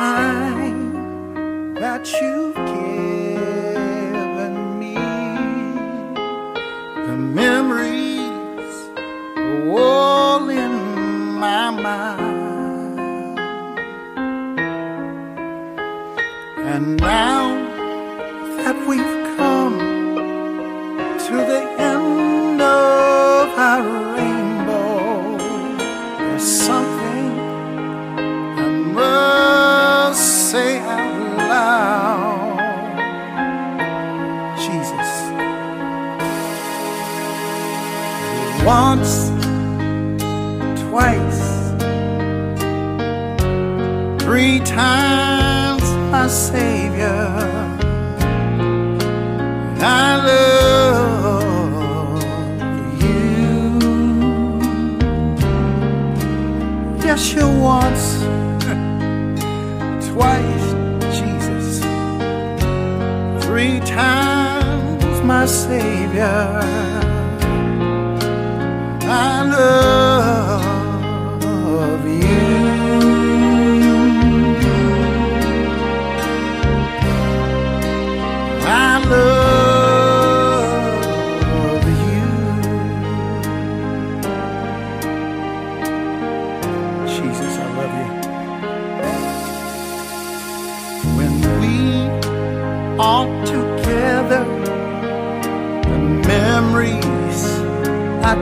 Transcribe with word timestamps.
time 0.00 1.74
that 1.74 2.10
you've 2.22 2.54
given 2.54 3.19
Savior. 66.20 66.60
I 69.08 69.42
love 69.42 69.99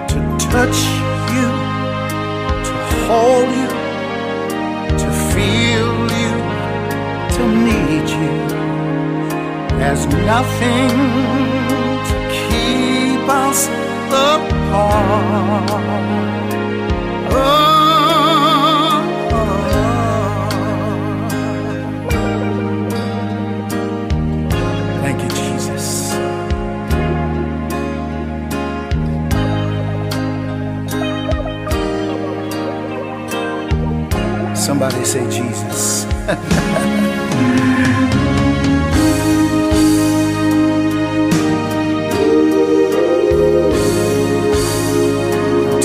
to 0.09 0.19
touch 0.51 0.79
you, 1.35 1.49
to 2.67 2.75
hold 3.07 3.49
you, 3.61 3.71
to 5.03 5.09
feel 5.33 5.91
you, 6.21 6.35
to 7.37 7.43
need 7.67 8.07
you. 8.09 8.35
There's 9.79 10.05
nothing 10.07 10.91
to 12.09 12.17
keep 12.43 13.29
us 13.29 13.61
apart. 14.11 15.86
Say 35.07 35.23
Jesus. 35.31 36.05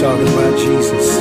Talking 0.01 0.27
about 0.27 0.57
Jesus. 0.57 1.20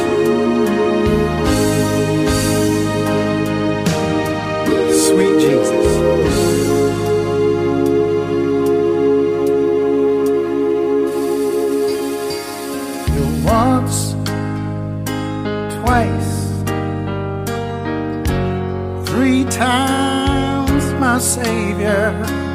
Times, 19.51 20.93
my 20.95 21.19
Savior. 21.19 22.50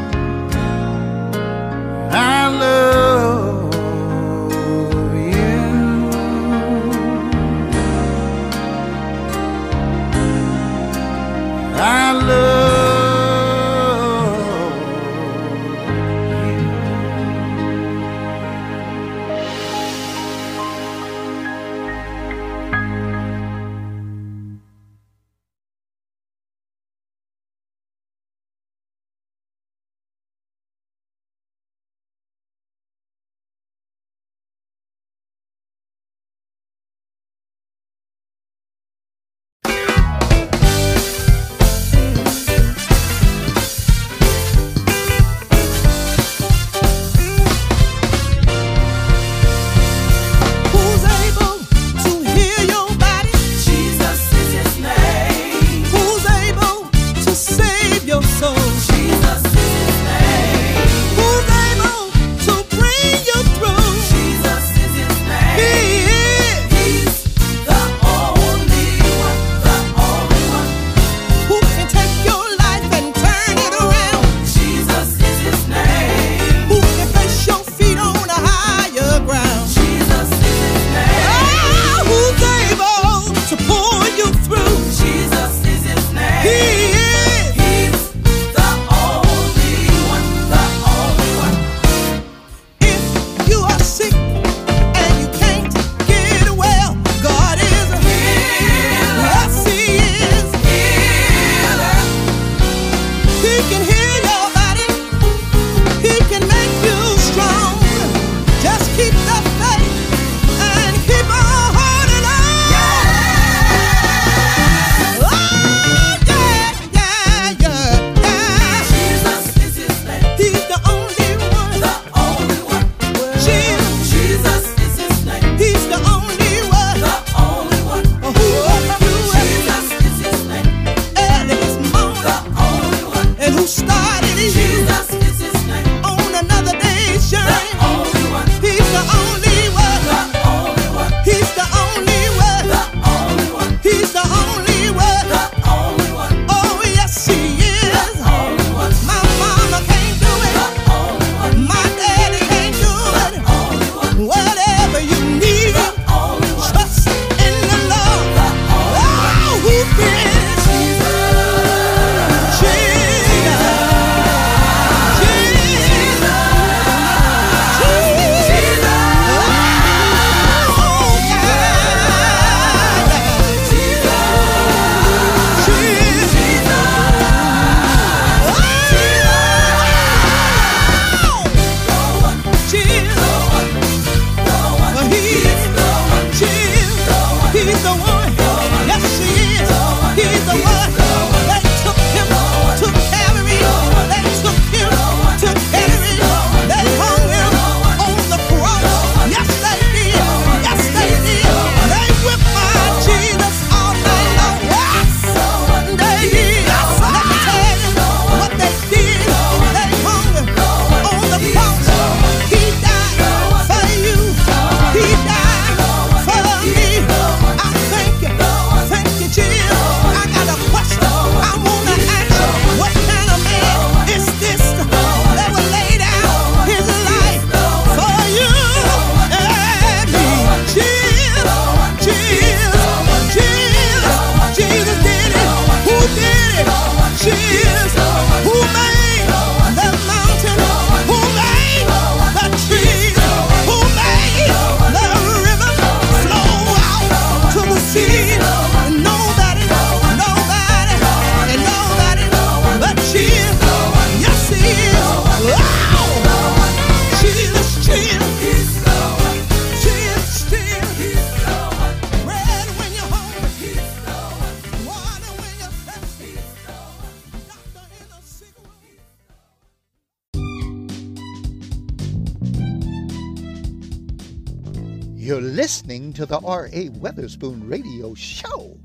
Weatherspoon 277.06 277.70
Radio 277.70 278.16
Show 278.16 278.76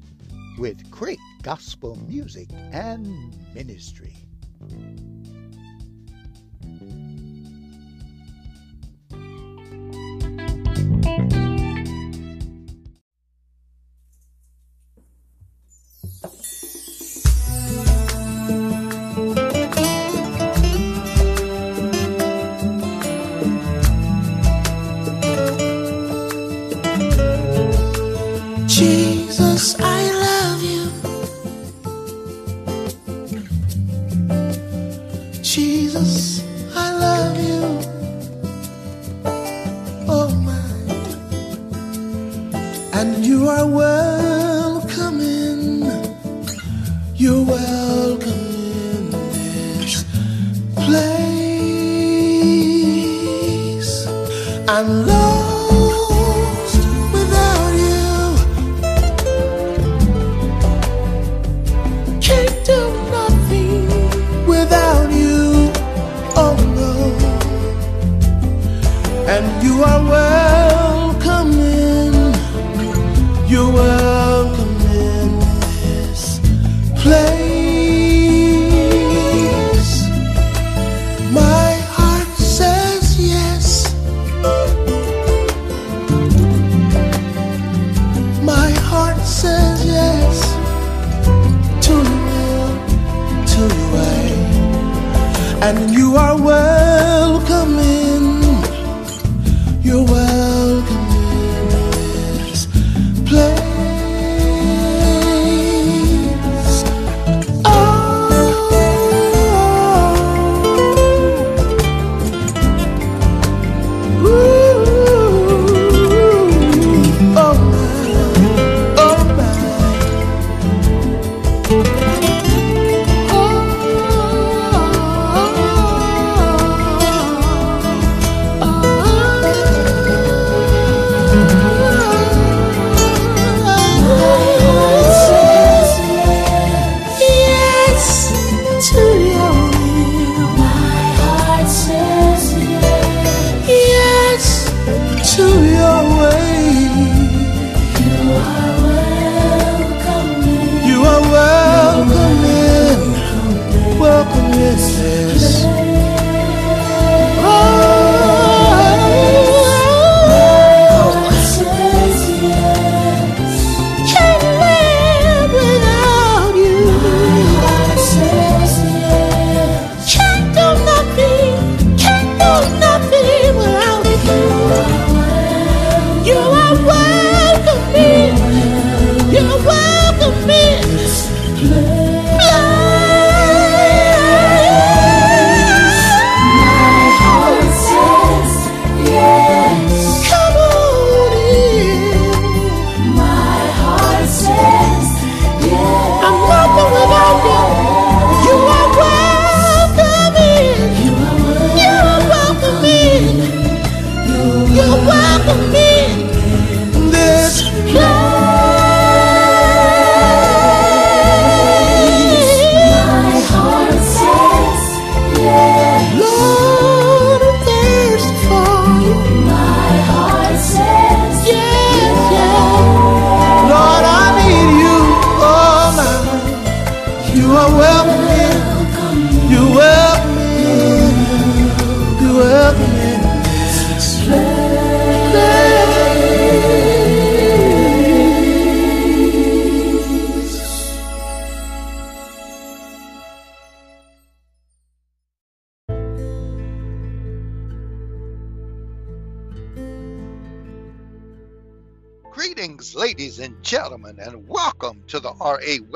with 0.58 0.90
great 0.90 1.18
gospel 1.42 1.96
music 2.06 2.50
and 2.70 3.34
ministry. 3.54 4.14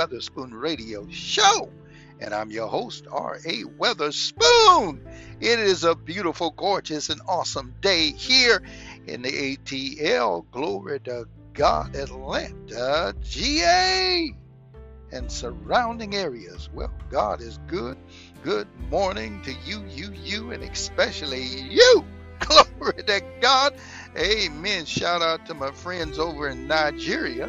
Weatherspoon 0.04 0.52
Radio 0.52 1.08
Show. 1.08 1.70
And 2.20 2.34
I'm 2.34 2.50
your 2.50 2.68
host, 2.68 3.06
R.A. 3.10 3.64
Weatherspoon. 3.64 5.00
It 5.40 5.58
is 5.58 5.82
a 5.82 5.94
beautiful, 5.94 6.50
gorgeous, 6.50 7.08
and 7.08 7.22
awesome 7.26 7.74
day 7.80 8.10
here 8.10 8.62
in 9.06 9.22
the 9.22 9.56
ATL. 9.56 10.44
Glory 10.50 11.00
to 11.00 11.26
God, 11.54 11.96
Atlanta, 11.96 13.14
GA, 13.22 14.34
and 15.10 15.32
surrounding 15.32 16.14
areas. 16.14 16.68
Well, 16.74 16.92
God 17.08 17.40
is 17.40 17.58
good. 17.66 17.96
Good 18.42 18.68
morning 18.90 19.40
to 19.44 19.52
you, 19.64 19.86
you, 19.88 20.12
you, 20.12 20.52
and 20.52 20.62
especially 20.64 21.44
you. 21.44 22.04
Glory 22.40 23.02
to 23.04 23.22
God. 23.40 23.74
Amen. 24.18 24.84
Shout 24.84 25.22
out 25.22 25.46
to 25.46 25.54
my 25.54 25.70
friends 25.70 26.18
over 26.18 26.48
in 26.48 26.66
Nigeria. 26.66 27.48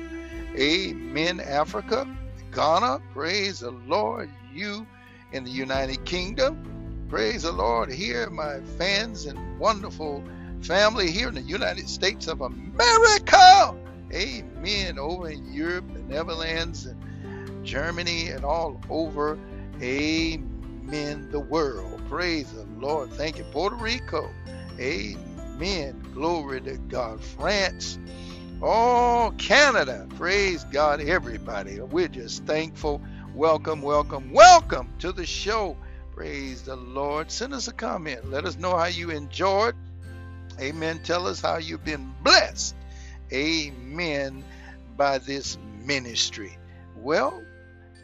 Amen, 0.58 1.42
Africa. 1.42 2.08
Ghana. 2.56 3.02
Praise 3.14 3.60
the 3.60 3.72
Lord. 3.72 4.30
You 4.54 4.88
in 5.34 5.44
the 5.44 5.52
United 5.52 6.06
Kingdom. 6.06 7.06
Praise 7.10 7.44
the 7.44 7.52
Lord. 7.52 7.92
Here, 7.92 8.30
my 8.30 8.62
fans 8.78 9.26
and 9.26 9.60
wonderful 9.60 10.24
family 10.62 11.12
here 11.12 11.28
in 11.28 11.36
the 11.36 11.42
United 11.42 11.90
States 11.90 12.28
of 12.28 12.40
America. 12.42 13.76
Amen. 14.14 14.98
Over 14.98 15.30
in 15.30 15.54
Europe, 15.54 15.86
the 15.94 16.00
Netherlands, 16.04 16.86
and 16.86 17.66
Germany, 17.66 18.30
and 18.30 18.46
all 18.46 18.80
over. 18.90 19.38
Amen. 19.82 21.30
The 21.32 21.40
world. 21.42 22.02
Praise 22.10 22.54
the 22.54 22.64
Lord. 22.80 23.12
Thank 23.12 23.38
you. 23.38 23.44
Puerto 23.52 23.76
Rico. 23.76 24.30
Amen. 24.80 26.02
Glory 26.14 26.62
to 26.62 26.78
God. 26.78 27.22
France. 27.22 28.00
Oh, 28.62 29.34
Canada. 29.38 30.08
Praise 30.18 30.66
God, 30.66 31.00
everybody. 31.00 31.80
We're 31.80 32.10
just 32.10 32.46
thankful. 32.46 33.02
Welcome, 33.36 33.82
welcome, 33.82 34.32
welcome 34.34 34.90
to 35.00 35.14
the 35.14 35.26
show. 35.26 35.78
Praise 36.14 36.64
the 36.64 36.76
Lord. 36.76 37.32
Send 37.32 37.54
us 37.54 37.68
a 37.70 37.74
comment. 37.74 38.32
Let 38.32 38.46
us 38.46 38.58
know 38.58 38.76
how 38.76 38.88
you 38.88 39.12
enjoyed. 39.12 39.76
Amen. 40.60 41.00
Tell 41.04 41.28
us 41.28 41.42
how 41.42 41.58
you've 41.58 41.86
been 41.86 42.14
blessed. 42.24 42.76
Amen. 43.32 44.44
By 44.98 45.20
this 45.20 45.58
ministry. 45.84 46.58
Well, 46.98 47.44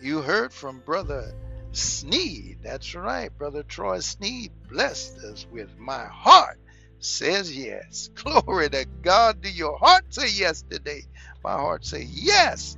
you 0.02 0.22
heard 0.22 0.54
from 0.54 0.80
Brother 0.80 1.34
Sneed. 1.74 2.60
That's 2.62 2.96
right. 2.96 3.36
Brother 3.38 3.64
Troy 3.64 4.00
Sneed 4.00 4.52
blessed 4.70 5.18
us 5.20 5.48
with 5.52 5.78
my 5.78 6.06
heart 6.06 6.60
says 7.04 7.56
yes. 7.56 8.10
Glory 8.16 8.70
to 8.70 8.86
God. 9.02 9.42
Do 9.42 9.50
your 9.50 9.78
heart 9.78 10.06
say 10.10 10.30
yes 10.30 10.64
today? 10.70 11.04
My 11.44 11.54
heart 11.54 11.86
say 11.86 12.08
yes 12.10 12.78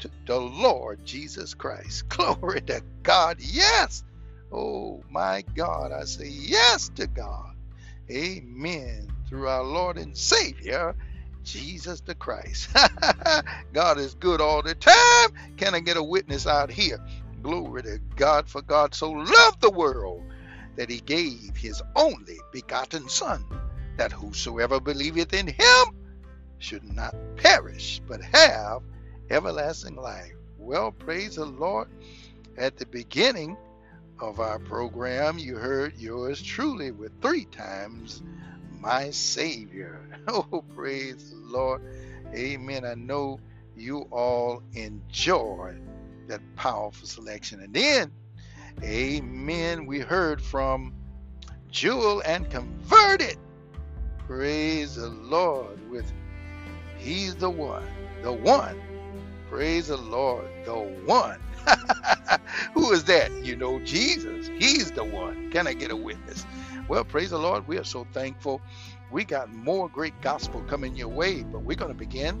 to 0.00 0.10
the 0.26 0.40
Lord 0.40 1.04
Jesus 1.04 1.54
Christ. 1.54 2.08
Glory 2.10 2.60
to 2.62 2.82
God. 3.02 3.38
Yes. 3.40 4.04
Oh 4.52 5.02
my 5.10 5.44
God. 5.54 5.92
I 5.92 6.04
say 6.04 6.28
yes 6.28 6.90
to 6.96 7.06
God. 7.06 7.54
Amen. 8.10 9.08
Through 9.28 9.48
our 9.48 9.64
Lord 9.64 9.98
and 9.98 10.16
Savior, 10.16 10.94
Jesus 11.44 12.00
the 12.02 12.14
Christ. 12.14 12.68
God 13.72 13.98
is 13.98 14.14
good 14.14 14.40
all 14.40 14.62
the 14.62 14.74
time. 14.74 15.30
Can 15.56 15.74
I 15.74 15.80
get 15.80 15.96
a 15.96 16.02
witness 16.02 16.46
out 16.46 16.70
here? 16.70 16.98
Glory 17.42 17.82
to 17.82 17.98
God, 18.16 18.48
for 18.48 18.62
God 18.62 18.94
so 18.94 19.10
loved 19.10 19.60
the 19.60 19.70
world 19.70 20.24
that 20.76 20.90
he 20.90 21.00
gave 21.00 21.56
his 21.56 21.82
only 21.96 22.38
begotten 22.52 23.08
Son, 23.08 23.44
that 23.96 24.12
whosoever 24.12 24.80
believeth 24.80 25.32
in 25.32 25.46
him 25.46 25.84
should 26.58 26.84
not 26.84 27.14
perish, 27.36 28.00
but 28.06 28.22
have 28.22 28.82
everlasting 29.30 29.96
life. 29.96 30.32
Well, 30.58 30.92
praise 30.92 31.36
the 31.36 31.44
Lord. 31.44 31.88
At 32.56 32.76
the 32.76 32.86
beginning 32.86 33.56
of 34.20 34.38
our 34.38 34.58
program, 34.58 35.38
you 35.38 35.56
heard 35.56 35.96
yours 35.96 36.40
truly 36.40 36.90
with 36.90 37.20
three 37.20 37.46
times 37.46 38.22
my 38.80 39.10
Savior. 39.10 40.00
Oh, 40.28 40.64
praise 40.76 41.30
the 41.30 41.36
Lord. 41.36 41.82
Amen. 42.32 42.84
I 42.84 42.94
know 42.94 43.40
you 43.76 44.06
all 44.12 44.62
enjoy 44.74 45.74
that 46.28 46.40
powerful 46.54 47.08
selection. 47.08 47.60
And 47.60 47.74
then 47.74 48.12
Amen. 48.82 49.86
We 49.86 50.00
heard 50.00 50.42
from 50.42 50.94
Jewel 51.70 52.22
and 52.24 52.50
converted. 52.50 53.36
Praise 54.26 54.96
the 54.96 55.08
Lord. 55.08 55.90
With 55.90 56.12
He's 56.98 57.34
the 57.34 57.50
one, 57.50 57.86
the 58.22 58.32
one. 58.32 58.80
Praise 59.48 59.88
the 59.88 59.96
Lord, 59.96 60.48
the 60.64 60.74
one. 61.04 61.40
Who 62.74 62.92
is 62.92 63.04
that? 63.04 63.30
You 63.44 63.56
know, 63.56 63.78
Jesus. 63.80 64.48
He's 64.48 64.90
the 64.90 65.04
one. 65.04 65.50
Can 65.50 65.66
I 65.66 65.74
get 65.74 65.90
a 65.90 65.96
witness? 65.96 66.46
Well, 66.88 67.04
praise 67.04 67.30
the 67.30 67.38
Lord. 67.38 67.66
We 67.68 67.78
are 67.78 67.84
so 67.84 68.06
thankful. 68.12 68.62
We 69.10 69.24
got 69.24 69.52
more 69.52 69.88
great 69.88 70.18
gospel 70.22 70.62
coming 70.62 70.96
your 70.96 71.08
way, 71.08 71.42
but 71.42 71.62
we're 71.62 71.76
going 71.76 71.92
to 71.92 71.98
begin 71.98 72.40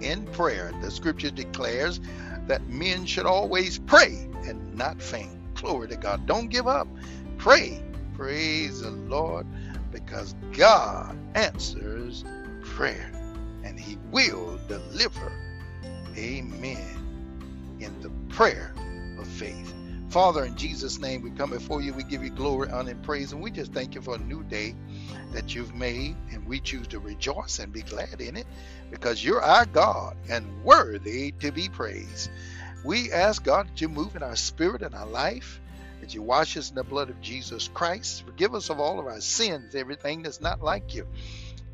in 0.00 0.26
prayer. 0.26 0.72
The 0.82 0.90
scripture 0.90 1.30
declares 1.30 2.00
that 2.48 2.66
men 2.68 3.06
should 3.06 3.26
always 3.26 3.78
pray 3.78 4.28
and 4.46 4.74
not 4.74 5.00
faint. 5.00 5.30
Glory 5.54 5.88
to 5.88 5.96
God. 5.96 6.26
Don't 6.26 6.48
give 6.48 6.66
up. 6.66 6.88
Pray. 7.38 7.82
Praise 8.14 8.82
the 8.82 8.90
Lord 8.90 9.46
because 9.90 10.34
God 10.52 11.16
answers 11.34 12.24
prayer 12.62 13.10
and 13.64 13.78
He 13.78 13.98
will 14.10 14.58
deliver. 14.68 15.32
Amen. 16.16 17.76
In 17.80 18.00
the 18.02 18.10
prayer 18.34 18.74
of 19.18 19.26
faith. 19.26 19.69
Father, 20.10 20.44
in 20.44 20.56
Jesus' 20.56 20.98
name, 20.98 21.22
we 21.22 21.30
come 21.30 21.50
before 21.50 21.80
you. 21.80 21.94
We 21.94 22.02
give 22.02 22.24
you 22.24 22.30
glory, 22.30 22.68
honor, 22.68 22.90
and 22.90 23.02
praise. 23.02 23.30
And 23.32 23.40
we 23.40 23.52
just 23.52 23.72
thank 23.72 23.94
you 23.94 24.02
for 24.02 24.16
a 24.16 24.18
new 24.18 24.42
day 24.42 24.74
that 25.32 25.54
you've 25.54 25.72
made. 25.72 26.16
And 26.32 26.48
we 26.48 26.58
choose 26.58 26.88
to 26.88 26.98
rejoice 26.98 27.60
and 27.60 27.72
be 27.72 27.82
glad 27.82 28.20
in 28.20 28.36
it 28.36 28.46
because 28.90 29.24
you're 29.24 29.40
our 29.40 29.66
God 29.66 30.16
and 30.28 30.64
worthy 30.64 31.30
to 31.38 31.52
be 31.52 31.68
praised. 31.68 32.28
We 32.84 33.12
ask 33.12 33.44
God 33.44 33.68
that 33.68 33.80
you 33.80 33.88
move 33.88 34.16
in 34.16 34.24
our 34.24 34.34
spirit 34.34 34.82
and 34.82 34.96
our 34.96 35.06
life, 35.06 35.60
that 36.00 36.12
you 36.12 36.22
wash 36.22 36.56
us 36.56 36.70
in 36.70 36.74
the 36.74 36.82
blood 36.82 37.08
of 37.08 37.20
Jesus 37.20 37.68
Christ. 37.72 38.24
Forgive 38.26 38.56
us 38.56 38.68
of 38.68 38.80
all 38.80 38.98
of 38.98 39.06
our 39.06 39.20
sins, 39.20 39.76
everything 39.76 40.24
that's 40.24 40.40
not 40.40 40.60
like 40.60 40.92
you. 40.92 41.06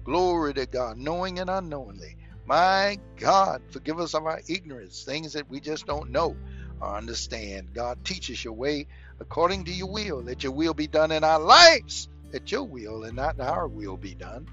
Glory 0.04 0.52
to 0.52 0.66
God, 0.66 0.98
knowing 0.98 1.38
and 1.38 1.48
unknowingly. 1.48 2.18
My 2.44 2.98
God, 3.16 3.62
forgive 3.70 3.98
us 3.98 4.12
of 4.12 4.26
our 4.26 4.42
ignorance, 4.46 5.04
things 5.04 5.32
that 5.32 5.48
we 5.48 5.58
just 5.58 5.86
don't 5.86 6.10
know 6.10 6.36
or 6.80 6.96
understand. 6.96 7.72
God, 7.74 8.04
teach 8.04 8.30
us 8.30 8.44
your 8.44 8.54
way 8.54 8.86
according 9.20 9.64
to 9.64 9.72
your 9.72 9.90
will. 9.90 10.22
Let 10.22 10.42
your 10.44 10.52
will 10.52 10.74
be 10.74 10.86
done 10.86 11.12
in 11.12 11.24
our 11.24 11.40
lives. 11.40 12.08
Let 12.32 12.52
your 12.52 12.64
will 12.64 13.04
and 13.04 13.16
not 13.16 13.40
our 13.40 13.68
will 13.68 13.96
be 13.96 14.14
done. 14.14 14.46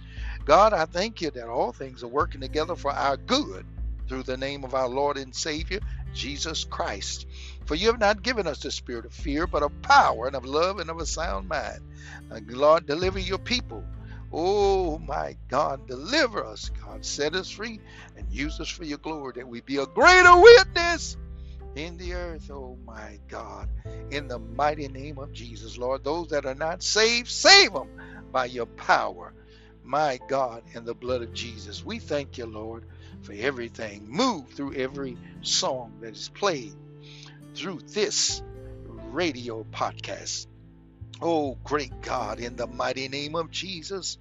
God, 0.46 0.74
I 0.74 0.86
thank 0.86 1.22
you 1.22 1.32
that 1.32 1.48
all 1.48 1.72
things 1.72 2.04
are 2.04 2.08
working 2.08 2.42
together 2.42 2.76
for 2.76 2.92
our 2.92 3.18
good 3.18 3.66
through 4.08 4.24
the 4.24 4.38
name 4.38 4.64
of 4.64 4.74
our 4.76 4.88
Lord 4.88 5.18
and 5.18 5.34
Savior, 5.34 5.80
Jesus 6.14 6.66
Christ. 6.66 7.26
For 7.66 7.76
you 7.76 7.88
have 7.88 8.00
not 8.00 8.22
given 8.22 8.48
us 8.48 8.60
the 8.60 8.72
spirit 8.72 9.06
of 9.06 9.14
fear, 9.14 9.48
but 9.48 9.64
of 9.64 9.82
power 9.82 10.28
and 10.28 10.36
of 10.36 10.46
love 10.46 10.80
and 10.80 10.90
of 10.90 11.00
a 11.00 11.06
sound 11.06 11.48
mind. 11.48 11.80
Uh, 12.32 12.40
Lord, 12.48 12.86
deliver 12.86 13.20
your 13.20 13.40
people. 13.40 13.84
Oh 14.32 14.98
my 15.00 15.38
God, 15.48 15.88
deliver 15.88 16.44
us, 16.46 16.70
God. 16.84 17.06
Set 17.06 17.36
us 17.36 17.50
free 17.50 17.80
and 18.18 18.32
use 18.32 18.60
us 18.60 18.70
for 18.70 18.84
your 18.84 18.98
glory 18.98 19.34
that 19.36 19.48
we 19.48 19.62
be 19.62 19.78
a 19.78 19.86
greater 19.86 20.36
witness 20.36 21.18
in 21.76 21.98
the 21.98 22.14
earth, 22.14 22.50
oh 22.52 22.78
my 22.86 23.20
God. 23.28 23.70
In 24.12 24.28
the 24.28 24.40
mighty 24.40 24.88
name 24.88 25.18
of 25.18 25.32
Jesus, 25.32 25.78
Lord, 25.78 26.04
those 26.04 26.30
that 26.30 26.46
are 26.46 26.56
not 26.56 26.84
saved, 26.84 27.30
save 27.30 27.74
them 27.74 27.90
by 28.32 28.46
your 28.46 28.66
power. 28.66 29.34
My 29.84 30.20
God, 30.30 30.64
in 30.74 30.86
the 30.86 30.94
blood 30.94 31.22
of 31.22 31.34
Jesus. 31.34 31.86
We 31.86 32.00
thank 32.00 32.38
you, 32.38 32.46
Lord, 32.46 32.86
for 33.22 33.34
everything. 33.34 34.06
Move 34.08 34.50
through 34.50 34.76
every 34.76 35.18
song 35.42 35.94
that 36.02 36.16
is 36.16 36.30
played 36.30 36.74
through 37.54 37.80
this 37.88 38.42
radio 39.12 39.66
podcast. 39.72 40.48
Oh, 41.22 41.58
great 41.64 42.02
God, 42.02 42.40
in 42.40 42.56
the 42.56 42.68
mighty 42.68 43.08
name 43.08 43.36
of 43.36 43.52
Jesus, 43.52 44.18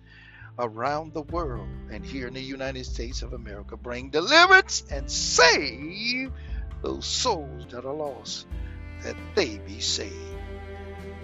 around 0.58 1.14
the 1.14 1.22
world 1.22 1.66
and 1.90 2.04
here 2.04 2.26
in 2.26 2.34
the 2.34 2.40
United 2.40 2.84
States 2.84 3.22
of 3.22 3.32
America, 3.32 3.76
bring 3.76 4.10
deliverance 4.10 4.84
and 4.90 5.10
save 5.10 6.30
those 6.82 7.06
souls 7.06 7.66
that 7.70 7.84
are 7.84 7.94
lost, 7.94 8.46
that 9.02 9.16
they 9.34 9.58
be 9.58 9.80
saved 9.80 10.12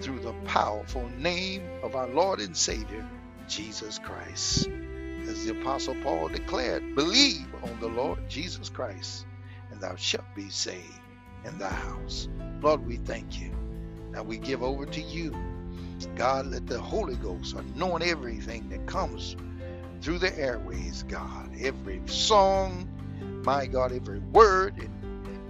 through 0.01 0.19
the 0.19 0.33
powerful 0.45 1.07
name 1.17 1.63
of 1.83 1.95
our 1.95 2.07
Lord 2.07 2.39
and 2.39 2.55
Savior, 2.55 3.05
Jesus 3.47 3.99
Christ. 3.99 4.69
As 5.27 5.45
the 5.45 5.59
Apostle 5.59 5.95
Paul 6.01 6.29
declared, 6.29 6.95
believe 6.95 7.47
on 7.63 7.79
the 7.79 7.87
Lord 7.87 8.27
Jesus 8.29 8.69
Christ, 8.69 9.25
and 9.71 9.81
thou 9.81 9.95
shalt 9.95 10.25
be 10.35 10.49
saved 10.49 11.01
in 11.45 11.57
thy 11.57 11.69
house. 11.69 12.29
Lord, 12.61 12.85
we 12.87 12.97
thank 12.97 13.39
you. 13.39 13.51
Now 14.11 14.23
we 14.23 14.37
give 14.37 14.63
over 14.63 14.85
to 14.85 15.01
you. 15.01 15.35
God, 16.15 16.47
let 16.47 16.65
the 16.65 16.79
Holy 16.79 17.15
Ghost 17.15 17.55
anoint 17.55 18.03
everything 18.03 18.69
that 18.69 18.85
comes 18.87 19.35
through 20.01 20.19
the 20.19 20.37
airways, 20.39 21.03
God. 21.03 21.51
Every 21.59 22.01
song, 22.05 22.87
my 23.43 23.65
God, 23.65 23.91
every 23.91 24.19
word 24.19 24.77
and 24.77 24.98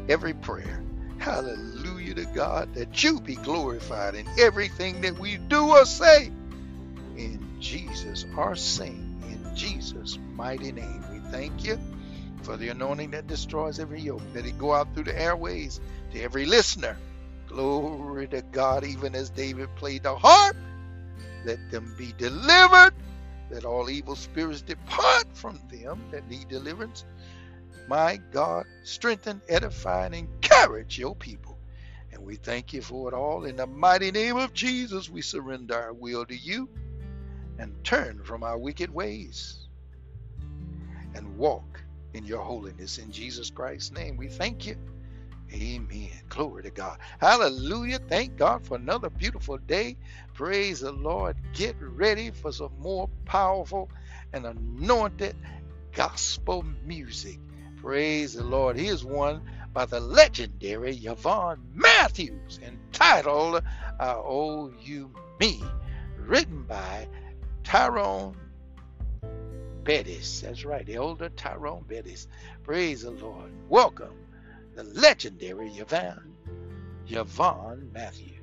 every 0.09 0.33
prayer. 0.33 0.83
Hallelujah 1.19 2.15
to 2.15 2.25
God, 2.25 2.74
that 2.74 3.03
you 3.03 3.22
be 3.22 3.35
glorified 3.35 4.15
in 4.15 4.27
everything 4.39 5.01
that 5.01 5.19
we 5.19 5.37
do 5.37 5.69
or 5.69 5.85
say. 5.85 6.31
In 7.15 7.57
Jesus, 7.59 8.25
our 8.35 8.55
Saint, 8.55 9.24
in 9.24 9.51
Jesus' 9.55 10.17
mighty 10.33 10.72
name, 10.72 11.03
we 11.11 11.19
thank 11.31 11.63
you 11.63 11.77
for 12.41 12.57
the 12.57 12.69
anointing 12.69 13.11
that 13.11 13.27
destroys 13.27 13.79
every 13.79 14.01
yoke. 14.01 14.22
Let 14.33 14.45
it 14.45 14.57
go 14.57 14.74
out 14.74 14.93
through 14.93 15.03
the 15.03 15.22
airways 15.22 15.79
to 16.13 16.22
every 16.22 16.45
listener. 16.45 16.98
Glory 17.48 18.27
to 18.29 18.41
God, 18.41 18.85
even 18.85 19.13
as 19.15 19.29
David 19.29 19.69
played 19.75 20.03
the 20.03 20.15
harp. 20.15 20.55
Let 21.45 21.72
them 21.72 21.93
be 21.98 22.13
delivered. 22.17 22.93
Let 23.51 23.65
all 23.65 23.89
evil 23.89 24.15
spirits 24.15 24.61
depart 24.61 25.25
from 25.33 25.59
them 25.69 26.01
that 26.11 26.29
need 26.29 26.48
deliverance. 26.48 27.03
My 27.89 28.17
God, 28.31 28.65
strengthen, 28.83 29.41
edify, 29.49 30.07
and 30.07 30.15
encourage 30.15 30.99
your 30.99 31.15
people. 31.15 31.59
And 32.13 32.23
we 32.25 32.37
thank 32.37 32.73
you 32.73 32.81
for 32.83 33.09
it 33.09 33.15
all. 33.15 33.45
In 33.45 33.57
the 33.57 33.67
mighty 33.67 34.11
name 34.11 34.37
of 34.37 34.53
Jesus, 34.53 35.09
we 35.09 35.21
surrender 35.23 35.75
our 35.75 35.93
will 35.93 36.25
to 36.27 36.37
you. 36.37 36.69
and 37.59 37.73
turn 37.83 38.21
from 38.23 38.43
our 38.43 38.57
wicked 38.57 38.89
ways 38.93 39.67
and 41.15 41.37
walk 41.37 41.83
in 42.13 42.25
your 42.25 42.41
holiness. 42.43 42.99
In 42.99 43.11
Jesus 43.11 43.49
Christ's 43.51 43.93
name, 43.93 44.17
we 44.17 44.27
thank 44.29 44.67
you. 44.67 44.77
Amen. 45.53 46.11
Glory 46.29 46.63
to 46.63 46.71
God. 46.71 46.99
Hallelujah. 47.19 47.99
Thank 47.99 48.37
God 48.37 48.65
for 48.65 48.77
another 48.77 49.09
beautiful 49.09 49.57
day. 49.57 49.97
Praise 50.33 50.81
the 50.81 50.91
Lord. 50.91 51.37
Get 51.53 51.77
ready 51.81 52.31
for 52.31 52.51
some 52.51 52.73
more 52.79 53.09
powerful 53.25 53.89
and 54.33 54.45
anointed 54.45 55.35
gospel 55.93 56.63
music. 56.85 57.39
Praise 57.81 58.33
the 58.33 58.44
Lord. 58.44 58.77
He 58.77 58.87
is 58.87 59.05
one 59.05 59.42
by 59.74 59.85
the 59.85 60.01
legendary 60.01 60.98
Yvonne 60.98 61.61
Matthews 61.74 62.59
entitled 62.61 63.63
I 64.00 64.13
Owe 64.15 64.74
You 64.81 65.09
Me, 65.39 65.63
written 66.18 66.63
by 66.63 67.07
Tyrone 67.63 68.35
Bettis. 69.83 70.42
That's 70.42 70.65
right, 70.65 70.85
the 70.85 70.98
older 70.98 71.29
Tyrone 71.29 71.85
Bettis. 71.87 72.27
Praise 72.63 73.03
the 73.03 73.11
Lord. 73.11 73.51
Welcome, 73.70 74.15
the 74.75 74.83
legendary 74.83 75.70
Yvonne, 75.70 76.35
Yvonne 77.07 77.89
Matthews. 77.94 78.38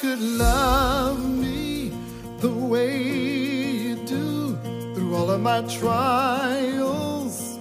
Could 0.00 0.20
love 0.20 1.18
me 1.28 1.90
the 2.38 2.52
way 2.52 3.02
you 3.02 3.96
do 4.06 4.56
through 4.94 5.16
all 5.16 5.28
of 5.28 5.40
my 5.40 5.60
trials. 5.62 7.58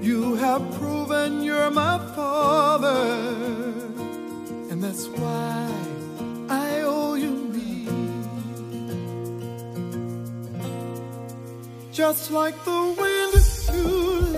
You 0.00 0.34
have 0.36 0.62
proven 0.78 1.42
you're 1.42 1.70
my 1.70 1.98
father, 2.14 3.12
and 4.70 4.82
that's 4.82 5.06
why 5.08 5.70
I 6.48 6.80
owe 6.80 7.14
you 7.14 7.32
me. 7.54 7.86
Just 11.92 12.30
like 12.30 12.56
the 12.64 12.82
wind, 13.00 13.34
you 13.76 13.88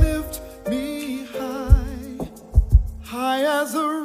lift 0.02 0.40
me 0.68 1.24
high, 1.26 2.28
high 3.04 3.62
as 3.62 3.76
a 3.76 4.03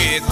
It's. 0.00 0.27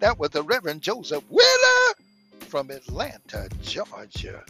That 0.00 0.18
was 0.18 0.30
the 0.30 0.42
Reverend 0.42 0.82
Joseph 0.82 1.24
Wheeler 1.30 1.94
from 2.40 2.70
Atlanta, 2.70 3.48
Georgia. 3.62 4.44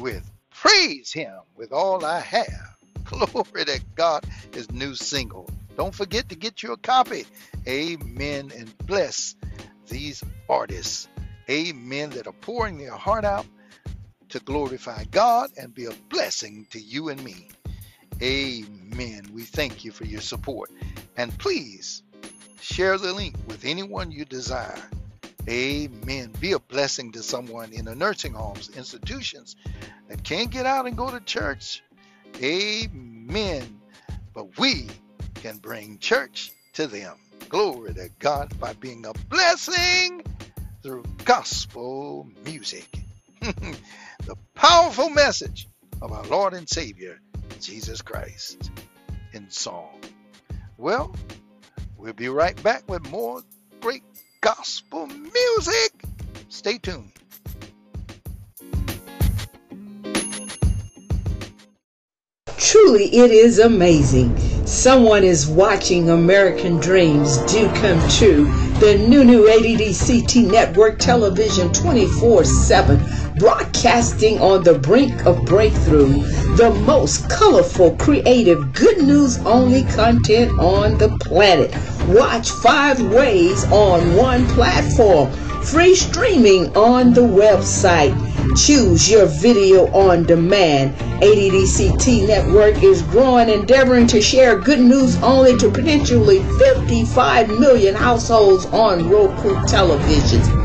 With 0.00 0.28
Praise 0.50 1.12
Him 1.12 1.34
with 1.56 1.72
All 1.72 2.04
I 2.04 2.20
Have. 2.20 2.76
Glory 3.04 3.64
to 3.64 3.80
God, 3.94 4.24
his 4.52 4.70
new 4.72 4.94
single. 4.94 5.48
Don't 5.76 5.94
forget 5.94 6.28
to 6.28 6.34
get 6.34 6.62
you 6.62 6.72
a 6.72 6.76
copy. 6.76 7.24
Amen. 7.66 8.50
And 8.56 8.76
bless 8.86 9.36
these 9.88 10.22
artists. 10.48 11.08
Amen. 11.48 12.10
That 12.10 12.26
are 12.26 12.32
pouring 12.32 12.78
their 12.78 12.92
heart 12.92 13.24
out 13.24 13.46
to 14.30 14.40
glorify 14.40 15.04
God 15.04 15.50
and 15.56 15.74
be 15.74 15.86
a 15.86 15.92
blessing 16.08 16.66
to 16.70 16.80
you 16.80 17.08
and 17.08 17.22
me. 17.24 17.48
Amen. 18.22 19.30
We 19.32 19.42
thank 19.42 19.84
you 19.84 19.92
for 19.92 20.04
your 20.04 20.20
support. 20.20 20.70
And 21.16 21.36
please 21.38 22.02
Share 22.60 22.98
the 22.98 23.12
link 23.12 23.34
with 23.46 23.64
anyone 23.64 24.12
you 24.12 24.24
desire. 24.24 24.82
Amen. 25.48 26.32
Be 26.40 26.52
a 26.52 26.58
blessing 26.58 27.12
to 27.12 27.22
someone 27.22 27.72
in 27.72 27.86
the 27.86 27.94
nursing 27.94 28.34
homes, 28.34 28.70
institutions 28.76 29.56
that 30.08 30.22
can't 30.22 30.50
get 30.50 30.66
out 30.66 30.86
and 30.86 30.96
go 30.96 31.10
to 31.10 31.20
church. 31.20 31.82
Amen. 32.42 33.80
But 34.34 34.58
we 34.58 34.88
can 35.34 35.56
bring 35.56 35.98
church 35.98 36.52
to 36.74 36.86
them. 36.86 37.16
Glory 37.48 37.94
to 37.94 38.10
God 38.18 38.58
by 38.60 38.74
being 38.74 39.06
a 39.06 39.12
blessing 39.28 40.22
through 40.82 41.04
gospel 41.24 42.28
music. 42.44 42.88
the 43.40 44.36
powerful 44.54 45.08
message 45.08 45.66
of 46.02 46.12
our 46.12 46.24
Lord 46.26 46.52
and 46.52 46.68
Savior, 46.68 47.18
Jesus 47.60 48.02
Christ, 48.02 48.70
in 49.32 49.50
song. 49.50 49.98
Well, 50.76 51.14
we'll 52.00 52.12
be 52.14 52.28
right 52.28 52.60
back 52.62 52.82
with 52.88 53.08
more 53.10 53.42
great 53.80 54.02
gospel 54.40 55.06
music. 55.06 55.92
Stay 56.48 56.78
tuned. 56.78 57.12
Truly, 62.56 63.04
it 63.14 63.30
is 63.30 63.58
amazing. 63.58 64.36
Someone 64.66 65.24
is 65.24 65.46
watching 65.46 66.10
American 66.10 66.78
Dreams 66.78 67.38
Do 67.52 67.68
Come 67.74 68.08
True, 68.08 68.46
the 68.80 68.96
new 68.96 69.22
new 69.22 69.44
ADDCT 69.44 70.50
network 70.50 70.98
television 70.98 71.70
24 71.70 72.44
7, 72.44 72.98
broadcasting 73.36 74.40
on 74.40 74.64
the 74.64 74.78
brink 74.78 75.26
of 75.26 75.44
breakthrough, 75.44 76.14
the 76.56 76.70
most 76.86 77.28
colorful, 77.28 77.94
creative, 77.96 78.72
good 78.72 78.96
news 78.96 79.38
only 79.44 79.82
content 79.92 80.58
on 80.58 80.96
the 80.96 81.10
planet. 81.18 81.70
Watch 82.08 82.52
five 82.52 82.98
ways 83.02 83.64
on 83.64 84.16
one 84.16 84.46
platform, 84.48 85.30
free 85.60 85.94
streaming 85.94 86.74
on 86.74 87.12
the 87.12 87.20
website. 87.20 88.29
Choose 88.56 89.10
your 89.10 89.26
video 89.26 89.86
on 89.92 90.24
demand. 90.24 90.96
ADDCT 91.22 92.26
Network 92.26 92.82
is 92.82 93.02
growing, 93.02 93.48
endeavoring 93.48 94.06
to 94.08 94.20
share 94.20 94.58
good 94.58 94.80
news 94.80 95.16
only 95.22 95.56
to 95.58 95.70
potentially 95.70 96.42
55 96.58 97.60
million 97.60 97.94
households 97.94 98.66
on 98.66 99.08
Roku 99.08 99.54
televisions. 99.66 100.59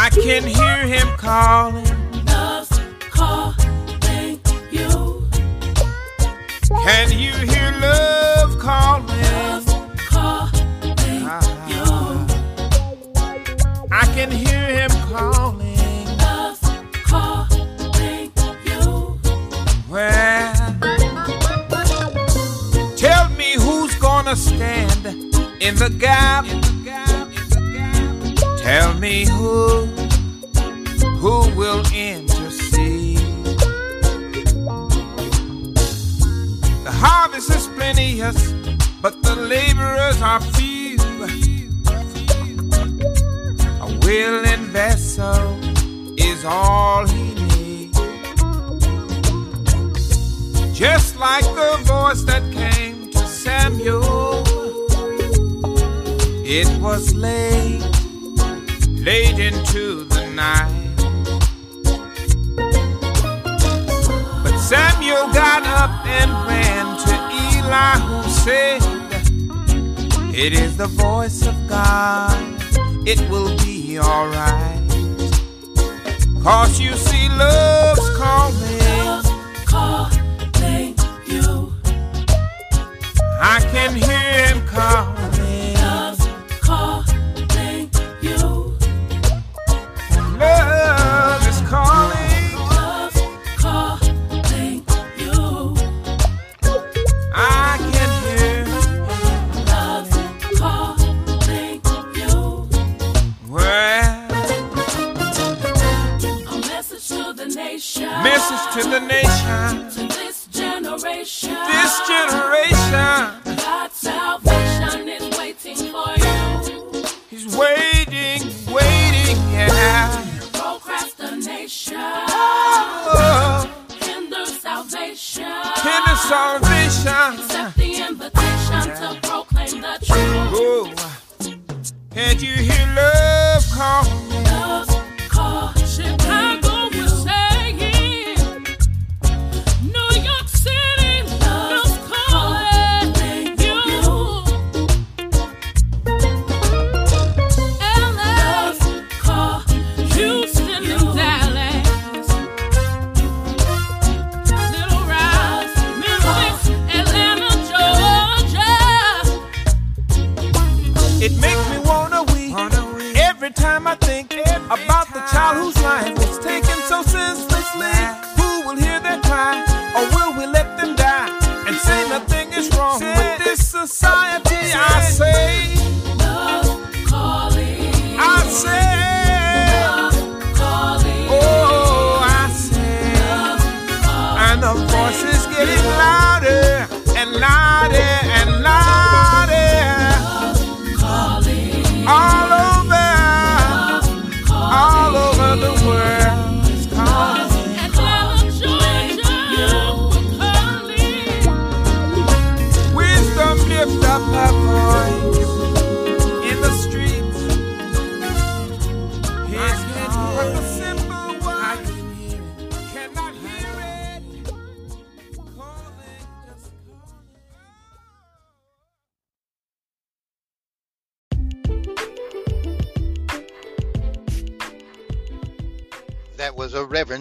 I 0.00 0.10
can 0.10 0.44
hear 0.44 0.86
him 0.86 1.08
calling. 1.16 1.84
Love's 2.24 2.80
calling 3.10 4.40
you. 4.70 5.28
Can 6.84 7.10
you 7.10 7.32
hear 7.32 7.72
love 7.80 8.56
calling? 8.60 9.08
Love's 9.08 9.74
calling 10.06 11.26
ah. 11.26 11.42
you. 11.66 11.84
I 13.90 14.06
can 14.14 14.30
hear 14.30 14.66
him 14.78 14.90
calling. 15.10 16.06
Love's 16.16 16.60
calling 17.02 18.30
you. 18.66 19.18
Well, 19.90 20.54
tell 22.96 23.28
me 23.30 23.54
who's 23.54 23.96
gonna 23.96 24.36
stand 24.36 25.06
in 25.60 25.74
the 25.74 25.90
gap. 25.98 26.46
Tell 28.68 28.92
me 28.98 29.24
who, 29.24 29.87
who 31.20 31.50
will 31.56 31.82
intercede. 31.92 33.18
The 36.84 36.92
harvest 36.92 37.50
is 37.50 37.66
plenteous, 37.76 38.52
but 39.02 39.20
the 39.24 39.34
laborers 39.34 40.22
are 40.22 40.40
few. 40.40 40.96
A 43.80 43.98
willing 44.06 44.66
vessel 44.66 45.58
is 46.16 46.44
all 46.44 47.04
he 47.06 47.34
needs. 47.34 47.98
Just 50.78 51.16
like 51.18 51.44
the 51.44 51.78
voice 51.82 52.22
that 52.22 52.44
came 52.52 53.10
to 53.10 53.26
Samuel, 53.26 54.44
it 56.46 56.68
was 56.80 57.12
late, 57.16 57.82
late 59.02 59.40
into 59.40 60.04
the 60.04 60.24
night. 60.36 60.77
Samuel 65.18 65.34
got 65.34 65.62
up 65.66 66.06
and 66.06 66.30
ran 66.46 66.96
to 66.96 67.14
Eli, 67.56 67.98
who 68.06 68.30
said, 68.30 68.82
It 70.34 70.52
is 70.52 70.76
the 70.76 70.86
voice 70.86 71.46
of 71.46 71.54
God, 71.68 72.36
it 73.06 73.20
will 73.28 73.56
be 73.58 73.98
alright. 73.98 74.80
Cause 76.42 76.78
you 76.80 76.92
see, 76.94 77.28
love's 77.30 78.16
calling. 78.16 78.78
Love's 78.78 79.30
calling 79.64 80.94
you. 81.26 81.72
I 83.40 83.58
can 83.72 83.94
hear 83.96 84.17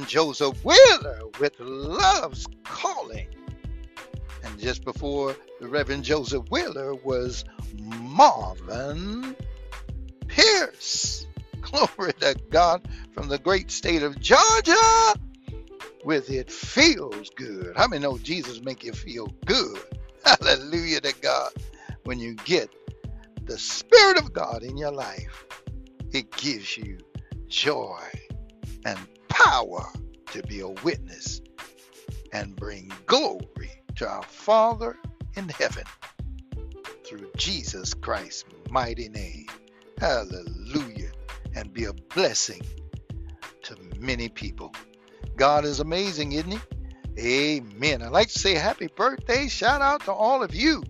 Joseph 0.07 0.63
Wheeler 0.63 1.19
with 1.37 1.59
Love's 1.59 2.47
Calling. 2.63 3.27
And 4.41 4.57
just 4.57 4.85
before 4.85 5.35
the 5.59 5.67
Reverend 5.67 6.05
Joseph 6.05 6.45
Wheeler 6.49 6.95
was 6.95 7.43
Marvin 7.77 9.35
Pierce. 10.27 11.27
Glory 11.61 12.13
to 12.21 12.37
God 12.49 12.87
from 13.11 13.27
the 13.27 13.37
great 13.37 13.69
state 13.69 14.01
of 14.01 14.17
Georgia 14.21 15.13
with 16.05 16.29
It 16.29 16.49
Feels 16.49 17.29
Good. 17.31 17.75
How 17.75 17.89
many 17.89 18.01
know 18.01 18.17
Jesus 18.17 18.61
make 18.61 18.85
you 18.85 18.93
feel 18.93 19.27
good? 19.45 19.77
Hallelujah 20.25 21.01
to 21.01 21.13
God. 21.21 21.51
When 22.05 22.17
you 22.17 22.35
get 22.45 22.69
the 23.43 23.57
Spirit 23.57 24.19
of 24.19 24.31
God 24.31 24.63
in 24.63 24.77
your 24.77 24.93
life, 24.93 25.45
it 26.13 26.31
gives 26.31 26.77
you 26.77 26.97
joy 27.49 27.99
and 28.85 28.97
power 29.29 29.85
to 30.31 30.43
be 30.43 30.59
a 30.59 30.67
witness 30.67 31.41
and 32.33 32.55
bring 32.55 32.91
glory 33.05 33.71
to 33.95 34.07
our 34.07 34.23
Father 34.23 34.97
in 35.35 35.49
heaven 35.49 35.83
through 37.05 37.29
Jesus 37.37 37.93
Christ's 37.93 38.45
mighty 38.69 39.09
name. 39.09 39.47
Hallelujah. 39.97 41.11
And 41.55 41.73
be 41.73 41.85
a 41.85 41.93
blessing 41.93 42.61
to 43.63 43.75
many 43.99 44.29
people. 44.29 44.73
God 45.35 45.65
is 45.65 45.79
amazing, 45.79 46.33
isn't 46.33 46.51
He? 46.51 46.59
Amen. 47.57 48.03
I'd 48.03 48.11
like 48.11 48.27
to 48.27 48.39
say 48.39 48.53
happy 48.53 48.87
birthday. 48.87 49.47
Shout 49.47 49.81
out 49.81 50.01
to 50.05 50.11
all 50.11 50.43
of 50.43 50.53
you 50.53 50.83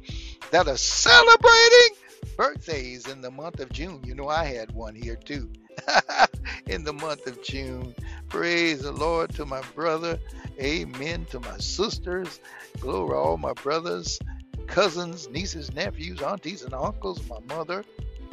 that 0.52 0.68
are 0.68 0.78
celebrating 0.78 1.96
birthdays 2.36 3.08
in 3.08 3.22
the 3.22 3.32
month 3.32 3.60
of 3.60 3.72
June. 3.72 4.02
You 4.04 4.16
know, 4.16 4.28
I 4.28 4.46
had 4.46 4.72
one 4.72 4.96
here 4.96 5.16
too 5.16 5.50
in 6.68 6.84
the 6.84 6.94
month 6.94 7.28
of 7.28 7.42
June. 7.44 7.96
Praise 8.30 8.82
the 8.82 8.92
Lord 8.92 9.34
to 9.36 9.46
my 9.46 9.62
brother. 9.76 10.20
Amen. 10.60 11.26
To 11.32 11.40
my 11.40 11.58
sisters. 11.58 12.40
Glory 12.80 13.16
all 13.16 13.38
my 13.38 13.54
brothers, 13.54 14.20
cousins, 14.68 15.30
nieces, 15.30 15.74
nephews, 15.74 16.22
aunties, 16.22 16.64
and 16.64 16.74
uncles, 16.74 17.22
my 17.28 17.40
mother, 17.56 17.84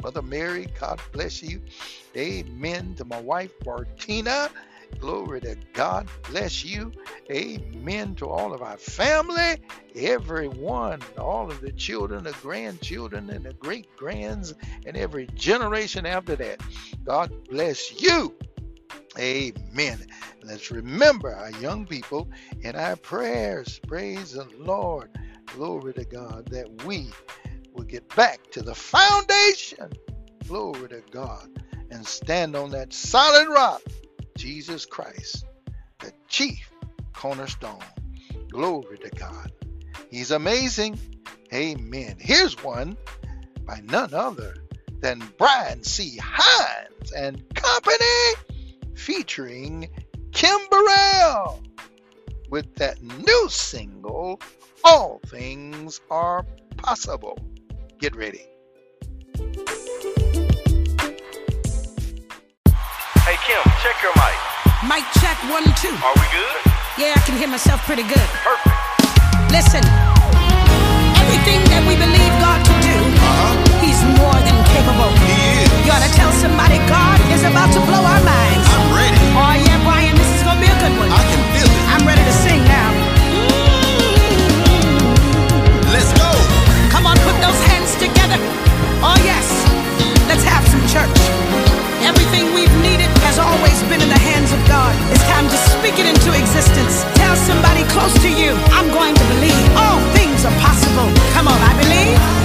Mother 0.03 0.21
Mary, 0.21 0.67
God 0.79 1.01
bless 1.11 1.41
you. 1.41 1.61
Amen. 2.15 2.93
To 2.95 3.05
my 3.05 3.19
wife, 3.21 3.51
Martina. 3.65 4.49
Glory 4.99 5.41
to 5.41 5.55
God. 5.73 6.07
Bless 6.29 6.63
you. 6.63 6.91
Amen. 7.31 8.15
To 8.15 8.27
all 8.27 8.53
of 8.53 8.61
our 8.61 8.77
family, 8.77 9.57
everyone, 9.95 11.01
all 11.17 11.49
of 11.51 11.61
the 11.61 11.71
children, 11.71 12.23
the 12.23 12.35
grandchildren, 12.41 13.29
and 13.29 13.45
the 13.45 13.53
great 13.53 13.87
grands, 13.97 14.53
and 14.85 14.97
every 14.97 15.27
generation 15.35 16.05
after 16.05 16.35
that. 16.37 16.61
God 17.03 17.31
bless 17.49 18.01
you. 18.01 18.33
Amen. 19.17 20.05
Let's 20.43 20.71
remember 20.71 21.33
our 21.33 21.51
young 21.61 21.85
people 21.85 22.29
in 22.61 22.75
our 22.75 22.95
prayers. 22.95 23.79
Praise 23.87 24.33
the 24.33 24.47
Lord. 24.59 25.09
Glory 25.55 25.93
to 25.93 26.05
God 26.05 26.47
that 26.47 26.83
we 26.83 27.09
will 27.73 27.83
get 27.85 28.13
back 28.15 28.39
to 28.51 28.61
the 28.61 28.75
foundation, 28.75 29.91
glory 30.47 30.89
to 30.89 31.01
God, 31.11 31.49
and 31.91 32.05
stand 32.05 32.55
on 32.55 32.71
that 32.71 32.93
solid 32.93 33.47
rock, 33.47 33.81
Jesus 34.37 34.85
Christ, 34.85 35.45
the 35.99 36.11
chief 36.27 36.71
cornerstone. 37.13 37.79
Glory 38.49 38.97
to 38.99 39.09
God. 39.09 39.51
He's 40.09 40.31
amazing. 40.31 40.99
Amen. 41.53 42.17
Here's 42.19 42.61
one 42.63 42.97
by 43.65 43.81
none 43.83 44.13
other 44.13 44.55
than 44.99 45.23
Brian 45.37 45.83
C. 45.83 46.17
Hines 46.21 47.11
and 47.11 47.43
Company 47.53 48.33
featuring 48.95 49.89
Kim 50.31 50.59
Burrell 50.69 51.61
with 52.49 52.75
that 52.75 53.01
new 53.01 53.49
single, 53.49 54.41
All 54.83 55.21
Things 55.27 56.01
Are 56.09 56.45
Possible. 56.77 57.37
Get 57.99 58.15
ready. 58.15 58.45
Kim, 63.45 63.61
check 63.77 64.01
your 64.01 64.09
mic. 64.17 64.33
Mic 64.89 65.05
check 65.21 65.37
one, 65.53 65.69
two. 65.77 65.93
Are 66.01 66.17
we 66.17 66.25
good? 66.33 66.57
Yeah, 66.97 67.13
I 67.13 67.21
can 67.29 67.37
hear 67.37 67.45
myself 67.45 67.77
pretty 67.85 68.01
good. 68.01 68.27
Perfect. 68.41 68.73
Listen, 69.53 69.85
everything 71.21 71.61
that 71.69 71.85
we 71.85 71.93
believe 71.93 72.33
God 72.41 72.57
to 72.65 72.73
do, 72.81 72.97
He's 73.85 74.01
more 74.17 74.33
than 74.41 74.57
capable. 74.73 75.13
Uh-huh. 75.13 75.29
He 75.29 75.61
is. 75.61 75.69
You 75.85 75.93
ought 75.93 76.01
to 76.01 76.09
tell 76.17 76.33
somebody 76.41 76.81
God 76.89 77.21
is 77.37 77.45
about 77.45 77.69
to 77.77 77.81
blow 77.85 78.01
our 78.01 78.23
minds. 78.25 78.65
I'm 78.65 78.89
ready. 78.97 79.21
Oh 79.37 79.53
yeah, 79.61 79.77
Brian, 79.85 80.17
this 80.17 80.31
is 80.33 80.41
gonna 80.41 80.57
be 80.57 80.65
a 80.65 80.77
good 80.81 80.97
one. 80.97 81.13
I 81.13 81.21
can 81.29 81.41
feel 81.53 81.69
it. 81.69 81.81
I'm 81.93 82.01
ready 82.01 82.25
to 82.25 82.35
sing 82.41 82.65
now. 82.65 82.89
Let's 85.93 86.09
go. 86.17 86.33
Come 86.89 87.05
on, 87.05 87.13
put 87.21 87.37
those 87.45 87.61
hands 87.69 87.93
together. 88.01 88.41
Oh 89.05 89.13
yes, 89.21 89.45
let's 90.25 90.41
have 90.41 90.65
some 90.65 90.81
church. 90.89 91.13
Everything 92.01 92.53
has 92.57 92.74
always 93.45 93.77
been 93.89 94.01
in 94.01 94.09
the 94.09 94.23
hands 94.29 94.51
of 94.51 94.59
God. 94.67 94.93
It's 95.13 95.23
time 95.29 95.47
to 95.47 95.57
speak 95.69 95.95
it 96.01 96.07
into 96.09 96.33
existence. 96.33 97.05
Tell 97.15 97.35
somebody 97.35 97.83
close 97.93 98.13
to 98.25 98.29
you, 98.29 98.57
I'm 98.73 98.89
going 98.89 99.13
to 99.13 99.25
believe 99.37 99.65
all 99.77 99.99
things 100.17 100.45
are 100.45 100.57
possible. 100.59 101.07
Come 101.33 101.47
on, 101.47 101.59
I 101.61 101.73
believe. 101.77 102.44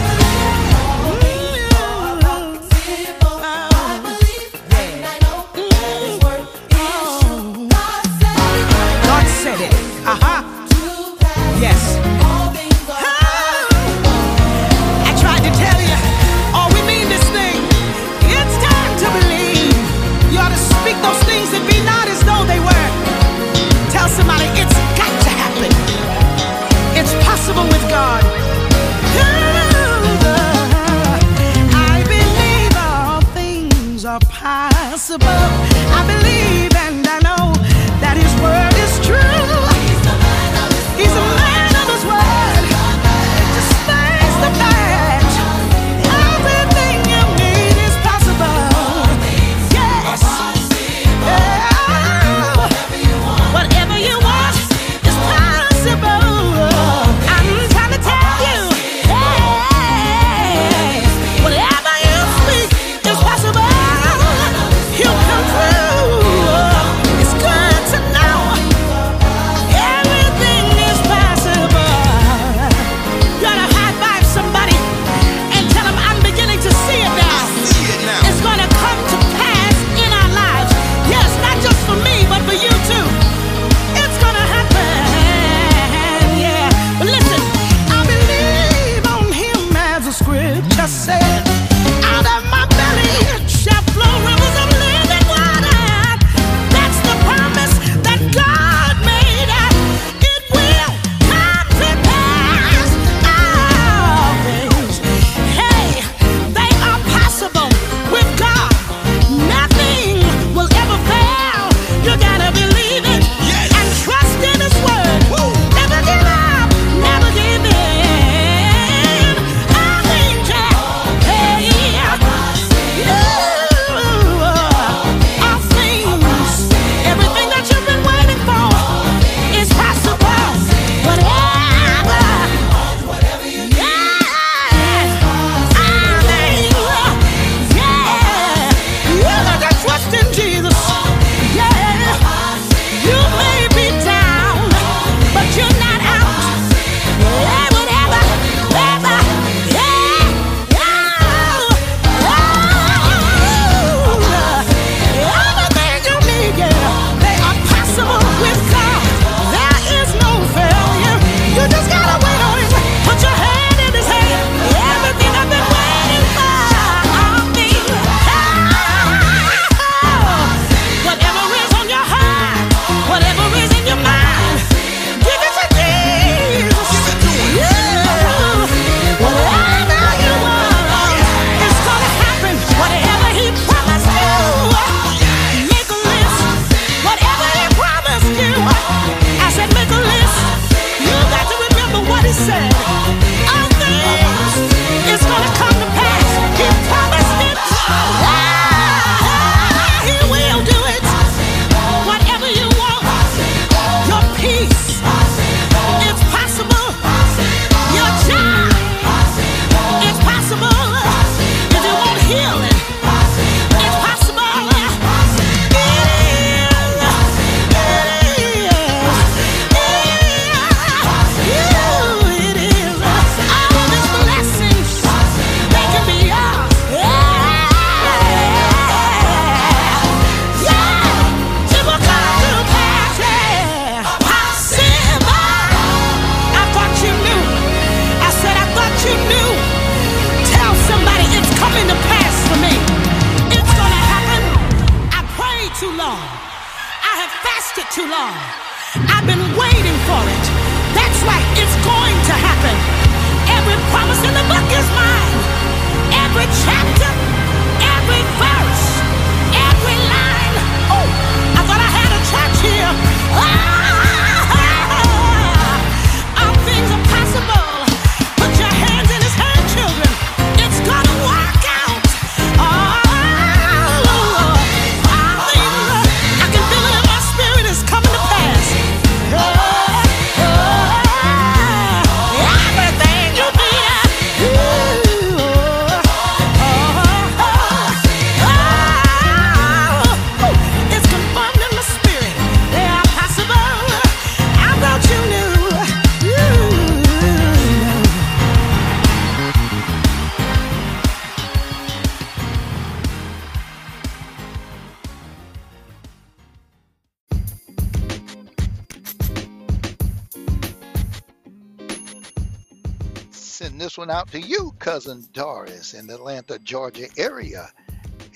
cousin 315.00 315.26
Doris 315.32 315.94
in 315.94 316.06
the 316.06 316.14
Atlanta, 316.16 316.58
Georgia 316.58 317.06
area. 317.16 317.70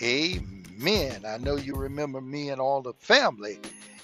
Amen. 0.00 1.22
I 1.26 1.36
know 1.36 1.56
you 1.56 1.74
remember 1.74 2.22
me 2.22 2.48
and 2.48 2.58
all 2.58 2.80
the 2.80 2.94
family 2.94 3.60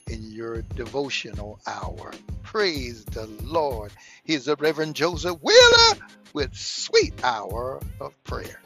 in 0.09 0.31
your 0.31 0.61
devotional 0.75 1.59
hour. 1.67 2.13
Praise 2.43 3.07
the 3.07 3.25
Lord. 3.43 3.93
He's 4.25 4.45
the 4.45 4.57
Reverend 4.57 4.95
Joseph 4.95 5.39
Wheeler 5.41 6.07
with 6.35 6.55
Sweet 6.55 7.15
Hour 7.25 7.81
of 7.99 8.13
Prayer. 8.25 8.61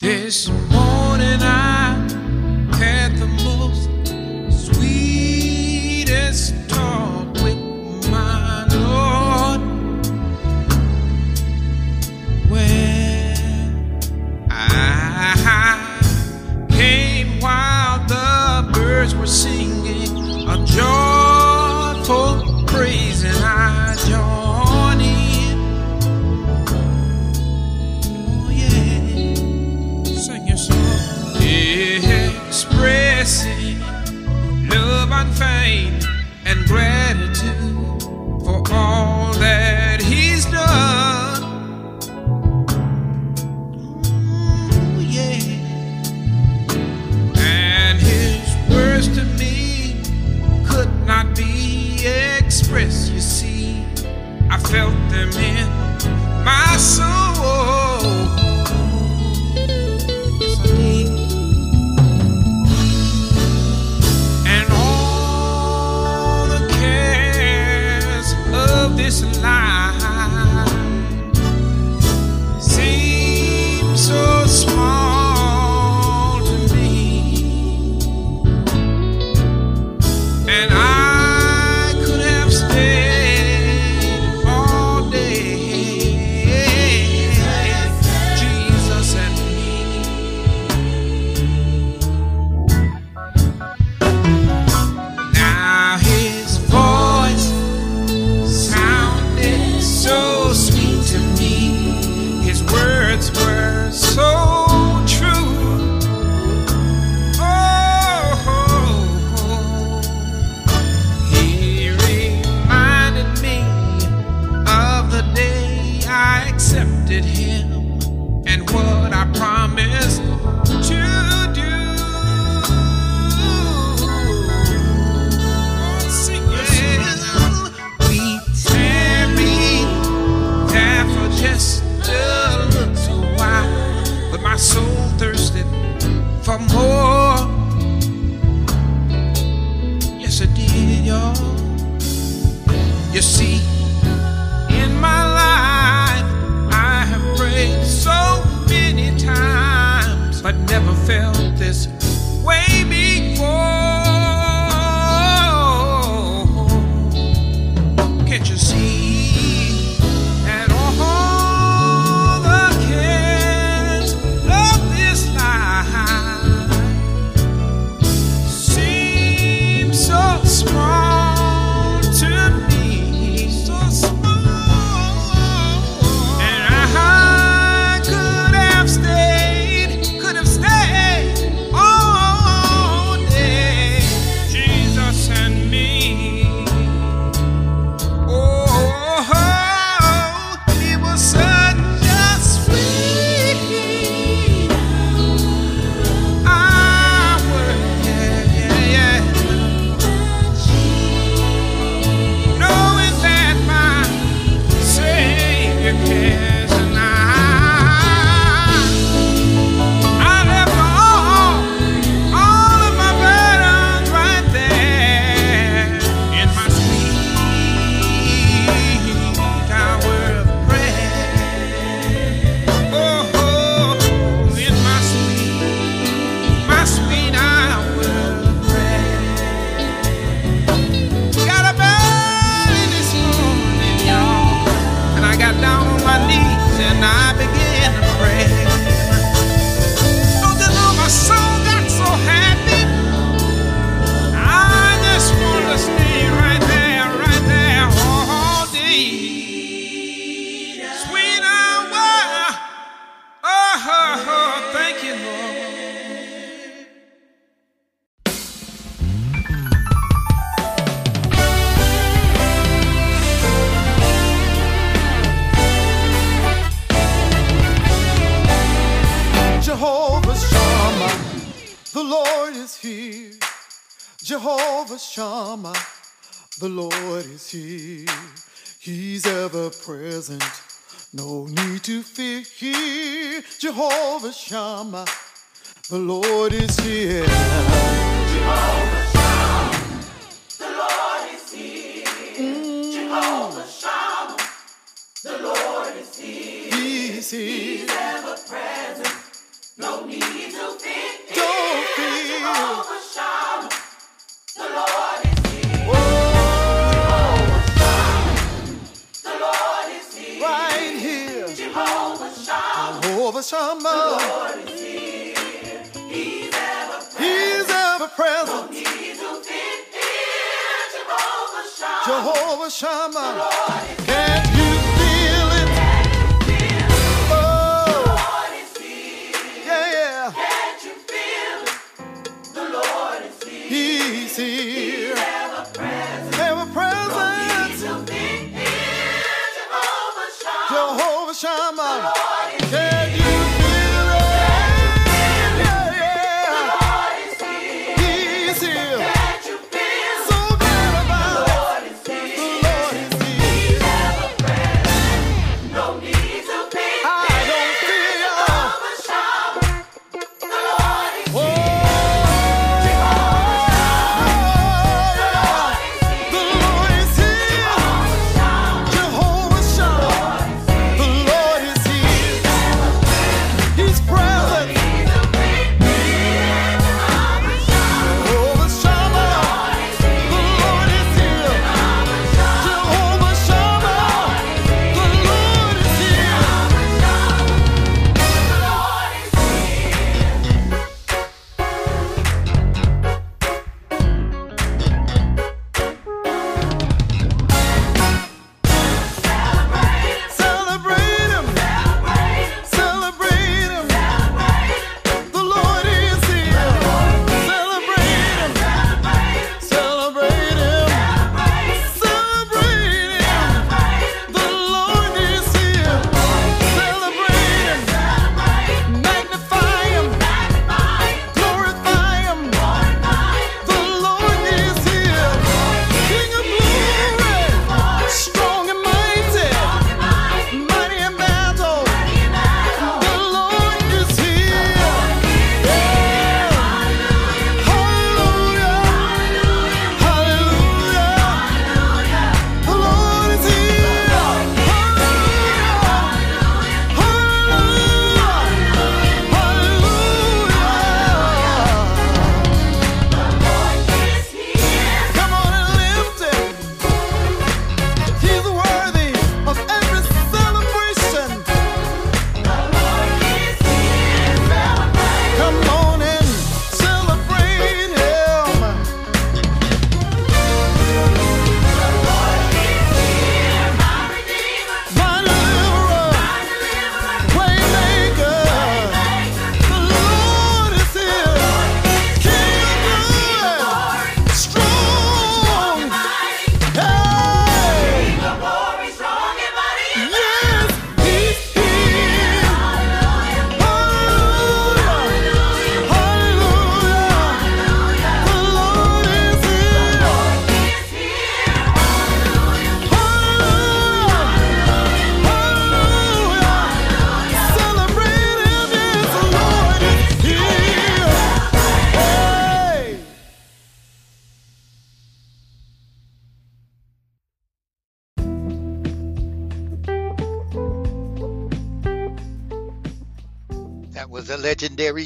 This 0.00 0.50
morning 0.50 1.40
I 1.40 1.65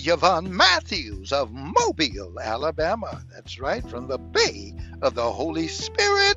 Yvonne 0.06 0.56
Matthews 0.56 1.32
of 1.32 1.52
Mobile, 1.52 2.38
Alabama. 2.40 3.22
That's 3.32 3.58
right, 3.58 3.86
from 3.88 4.08
the 4.08 4.18
Bay 4.18 4.74
of 5.02 5.14
the 5.14 5.30
Holy 5.30 5.68
Spirit. 5.68 6.36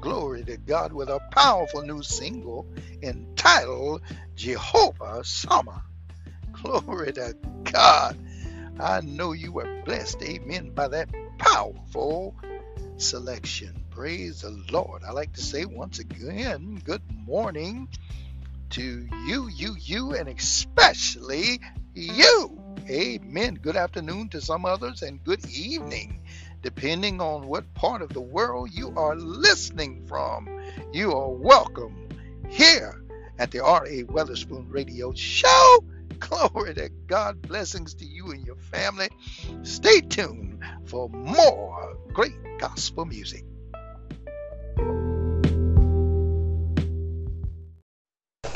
Glory 0.00 0.44
to 0.44 0.56
God 0.56 0.92
with 0.92 1.08
a 1.08 1.20
powerful 1.32 1.82
new 1.82 2.02
single 2.02 2.66
entitled 3.02 4.02
Jehovah 4.34 5.22
Shammah. 5.24 5.82
Glory 6.52 7.12
to 7.12 7.34
God. 7.64 8.18
I 8.80 9.00
know 9.00 9.32
you 9.32 9.52
were 9.52 9.82
blessed, 9.84 10.22
amen, 10.22 10.70
by 10.70 10.88
that 10.88 11.08
powerful 11.38 12.34
selection. 12.96 13.84
Praise 13.90 14.42
the 14.42 14.50
Lord. 14.70 15.02
I 15.06 15.12
like 15.12 15.32
to 15.34 15.42
say 15.42 15.64
once 15.64 15.98
again, 15.98 16.80
good 16.84 17.02
morning 17.26 17.88
to 18.70 19.08
you, 19.26 19.48
you, 19.48 19.76
you, 19.78 20.14
and 20.14 20.28
especially 20.28 21.60
you. 21.94 22.60
Amen. 22.90 23.58
Good 23.60 23.76
afternoon 23.76 24.30
to 24.30 24.40
some 24.40 24.64
others 24.64 25.02
and 25.02 25.22
good 25.22 25.44
evening, 25.50 26.20
depending 26.62 27.20
on 27.20 27.46
what 27.46 27.74
part 27.74 28.00
of 28.00 28.08
the 28.14 28.20
world 28.22 28.70
you 28.72 28.94
are 28.96 29.14
listening 29.14 30.06
from. 30.06 30.48
You 30.90 31.12
are 31.12 31.28
welcome 31.28 32.08
here 32.48 33.02
at 33.38 33.50
the 33.50 33.62
R.A. 33.62 34.04
Weatherspoon 34.04 34.72
Radio 34.72 35.12
Show. 35.12 35.84
Glory 36.18 36.72
to 36.74 36.88
God. 37.06 37.42
Blessings 37.42 37.92
to 37.94 38.06
you 38.06 38.30
and 38.30 38.46
your 38.46 38.56
family. 38.56 39.10
Stay 39.64 40.00
tuned 40.00 40.64
for 40.86 41.10
more 41.10 41.94
great 42.14 42.32
gospel 42.58 43.04
music. 43.04 43.44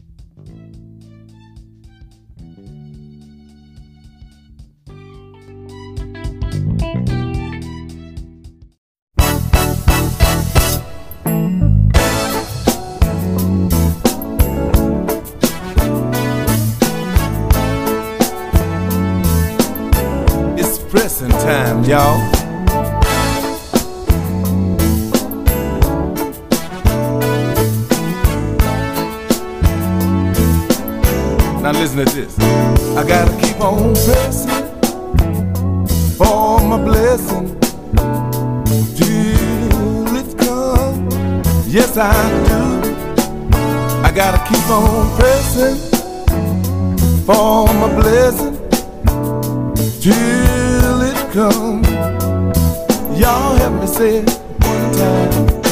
It's 20.58 20.78
time, 21.30 21.84
y'all. 21.84 22.36
To 31.97 32.05
this. 32.05 32.38
I 32.94 33.09
gotta 33.09 33.34
keep 33.40 33.59
on 33.59 33.94
pressing 33.94 34.51
for 36.18 36.61
my 36.61 36.76
blessing 36.76 37.59
till 38.94 40.14
it 40.14 40.36
comes. 40.36 41.66
Yes, 41.66 41.97
I 41.97 42.12
do. 42.49 42.62
I 44.05 44.12
gotta 44.14 44.44
keep 44.47 44.68
on 44.68 45.16
pressing 45.16 45.78
for 47.24 47.66
my 47.66 47.88
blessing 47.99 48.59
till 49.99 51.01
it 51.01 51.32
comes. 51.32 51.88
Y'all 53.18 53.57
help 53.57 53.80
me 53.80 53.86
say 53.86 54.16
it 54.18 54.30
one 54.61 54.92
time. 54.92 55.65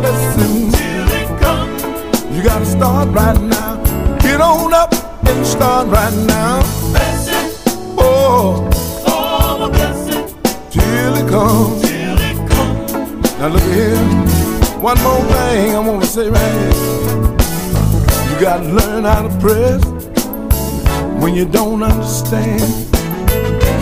blessing. 0.00 0.72
You 2.34 2.42
gotta 2.42 2.66
start 2.66 3.08
right 3.10 3.40
now. 3.40 3.76
Get 4.20 4.40
on 4.40 4.72
up 4.72 4.92
and 5.26 5.46
start 5.46 5.88
right 5.88 6.14
now. 6.26 6.62
Blessing. 6.90 7.50
Oh. 7.98 8.68
Oh, 9.06 9.58
my 9.60 9.68
blessing. 9.68 10.26
Till 10.70 11.14
it 11.16 11.28
comes. 11.28 11.82
Till 11.82 12.18
it 12.18 12.50
comes. 12.50 13.38
Now 13.38 13.48
look 13.48 13.62
here. 13.74 13.96
One 14.80 15.00
more 15.02 15.22
thing 15.32 15.76
I 15.76 15.78
wanna 15.78 16.06
say 16.06 16.28
right 16.28 16.52
here. 16.60 17.02
You 18.28 18.40
gotta 18.40 18.64
learn 18.64 19.04
how 19.04 19.22
to 19.28 19.38
press 19.38 19.84
when 21.22 21.34
you 21.34 21.44
don't 21.44 21.82
understand. 21.82 22.62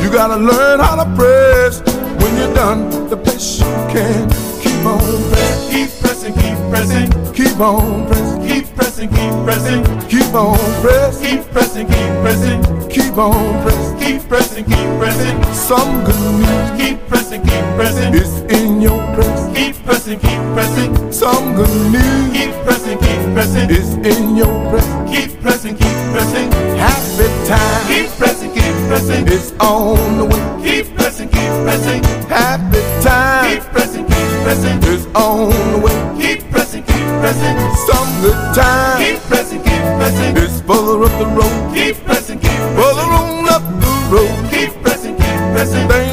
You 0.03 0.11
gotta 0.11 0.37
learn 0.37 0.81
how 0.81 0.97
to 1.03 1.07
press 1.17 1.81
when 2.21 2.37
you're 2.37 2.55
done 2.55 3.09
the 3.09 3.17
best 3.17 3.61
you 3.61 3.67
can 3.93 4.50
keep 4.81 4.87
on 4.87 5.31
pressing, 5.31 5.71
keep 5.71 5.91
pressing, 6.01 6.35
keep 6.35 6.59
pressing, 6.71 7.33
keep 7.35 7.61
on 7.61 8.07
pressing, 8.07 8.49
keep 8.49 8.75
pressing, 8.75 9.09
keep 9.11 9.33
pressing, 9.45 10.09
keep 10.09 10.35
on 10.35 10.59
pressing, 10.81 11.21
keep 11.21 11.51
pressing, 11.53 11.87
keep 11.87 12.11
pressing, 12.23 12.89
keep 12.89 13.19
on 13.19 13.63
pressing, 13.63 13.99
keep 13.99 14.29
pressing, 14.29 14.65
keep 14.65 14.99
pressing. 14.99 15.45
Some 15.53 16.05
good 16.05 16.21
news, 16.41 16.81
keep 16.81 16.99
pressing, 17.09 17.43
keep 17.43 17.65
pressing, 17.77 18.15
it's 18.15 18.39
in 18.53 18.81
your 18.81 18.99
press. 19.15 19.55
Keep 19.55 19.85
pressing, 19.85 20.19
keep 20.19 20.41
pressing, 20.55 21.13
some 21.13 21.55
good 21.55 21.93
news, 21.93 22.33
keep 22.33 22.55
pressing, 22.65 22.99
keep 22.99 23.35
pressing, 23.35 23.69
it's 23.71 23.93
in 23.95 24.37
your 24.37 24.71
press. 24.71 24.89
Keep 25.11 25.43
pressing, 25.43 25.77
keep 25.77 25.99
pressing, 26.13 26.51
happy 26.81 27.29
time, 27.47 27.87
keep 27.87 28.11
pressing, 28.17 28.53
keep 28.53 28.75
pressing, 28.89 29.29
it's 29.29 29.53
on 29.61 30.17
the 30.17 30.25
way. 30.25 30.63
Keep 30.65 30.97
pressing, 30.97 31.29
keep 31.29 31.53
pressing, 31.65 32.03
happy 32.29 32.81
time. 33.05 33.45
Keep 33.51 33.63
pressing, 33.65 33.80
pressing 34.51 34.83
his 34.83 35.07
own 35.15 35.81
way. 35.81 35.95
Keep 36.21 36.51
pressing, 36.51 36.83
keep 36.83 37.07
pressing. 37.23 37.55
Some 37.87 38.09
good 38.21 38.41
time. 38.53 38.99
Keep 38.99 39.21
pressing, 39.31 39.63
keep 39.63 39.83
pressing. 39.99 40.37
It's 40.37 40.61
further 40.63 41.05
up 41.05 41.15
the 41.23 41.27
road. 41.39 41.75
Keep 41.75 42.05
pressing, 42.05 42.41
keep 42.41 42.51
pressing. 42.51 42.77
Further 42.77 43.09
on 43.21 43.49
up 43.49 43.63
the 43.85 43.93
road. 44.11 44.51
Keep 44.51 44.83
pressing, 44.83 45.15
keep 45.15 45.41
pressing. 45.55 45.87
Things 45.89 46.10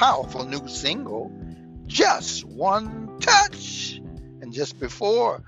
powerful 0.00 0.46
new 0.46 0.66
single, 0.66 1.30
Just 1.86 2.42
One 2.46 3.18
Touch. 3.20 4.00
And 4.40 4.50
just 4.50 4.80
before 4.80 5.42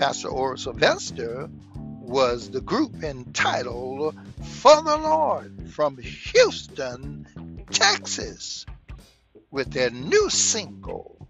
Pastor 0.00 0.30
Ora 0.30 0.58
Sylvester 0.58 1.48
was 1.76 2.50
the 2.50 2.60
group 2.60 3.04
entitled 3.04 4.16
For 4.42 4.82
the 4.82 4.96
Lord 4.96 5.70
from 5.70 5.96
Houston, 5.96 7.64
Texas, 7.70 8.66
with 9.52 9.70
their 9.70 9.90
new 9.90 10.28
single, 10.28 11.24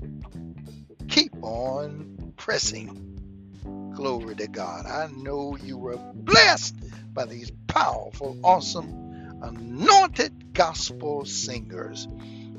Keep 1.09 1.35
On 1.43 2.33
Pressing. 2.39 3.93
Glory 3.95 4.37
to 4.37 4.49
God. 4.49 4.87
I 4.87 5.11
know 5.15 5.59
you 5.63 5.77
were 5.77 5.99
blessed 6.15 6.77
by 7.13 7.27
these 7.27 7.53
powerful, 7.67 8.39
awesome, 8.43 9.02
anointed 9.43 10.55
gospel 10.55 11.25
singers. 11.25 12.09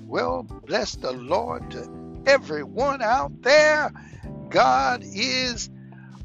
Well, 0.05 0.43
bless 0.43 0.95
the 0.95 1.11
Lord 1.11 1.71
to 1.71 2.23
everyone 2.25 3.01
out 3.01 3.41
there. 3.41 3.91
God 4.49 5.03
is 5.03 5.69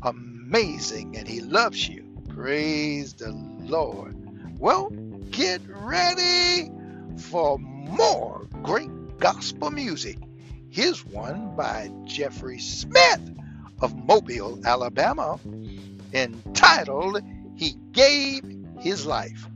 amazing 0.03 1.17
and 1.17 1.27
He 1.27 1.41
loves 1.41 1.89
you. 1.89 2.05
Praise 2.35 3.15
the 3.15 3.33
Lord. 3.33 4.15
Well, 4.59 4.91
get 5.31 5.63
ready 5.69 6.71
for 7.31 7.59
more 7.59 8.47
great 8.63 8.91
gospel 9.19 9.71
music. 9.71 10.19
Here's 10.71 11.05
one 11.05 11.57
by 11.57 11.91
Jeffrey 12.05 12.59
Smith 12.59 13.21
of 13.81 13.97
Mobile, 13.97 14.61
Alabama, 14.65 15.39
entitled 16.13 17.23
He 17.57 17.75
Gave 17.93 18.43
His 18.81 19.07
Life. 19.07 19.49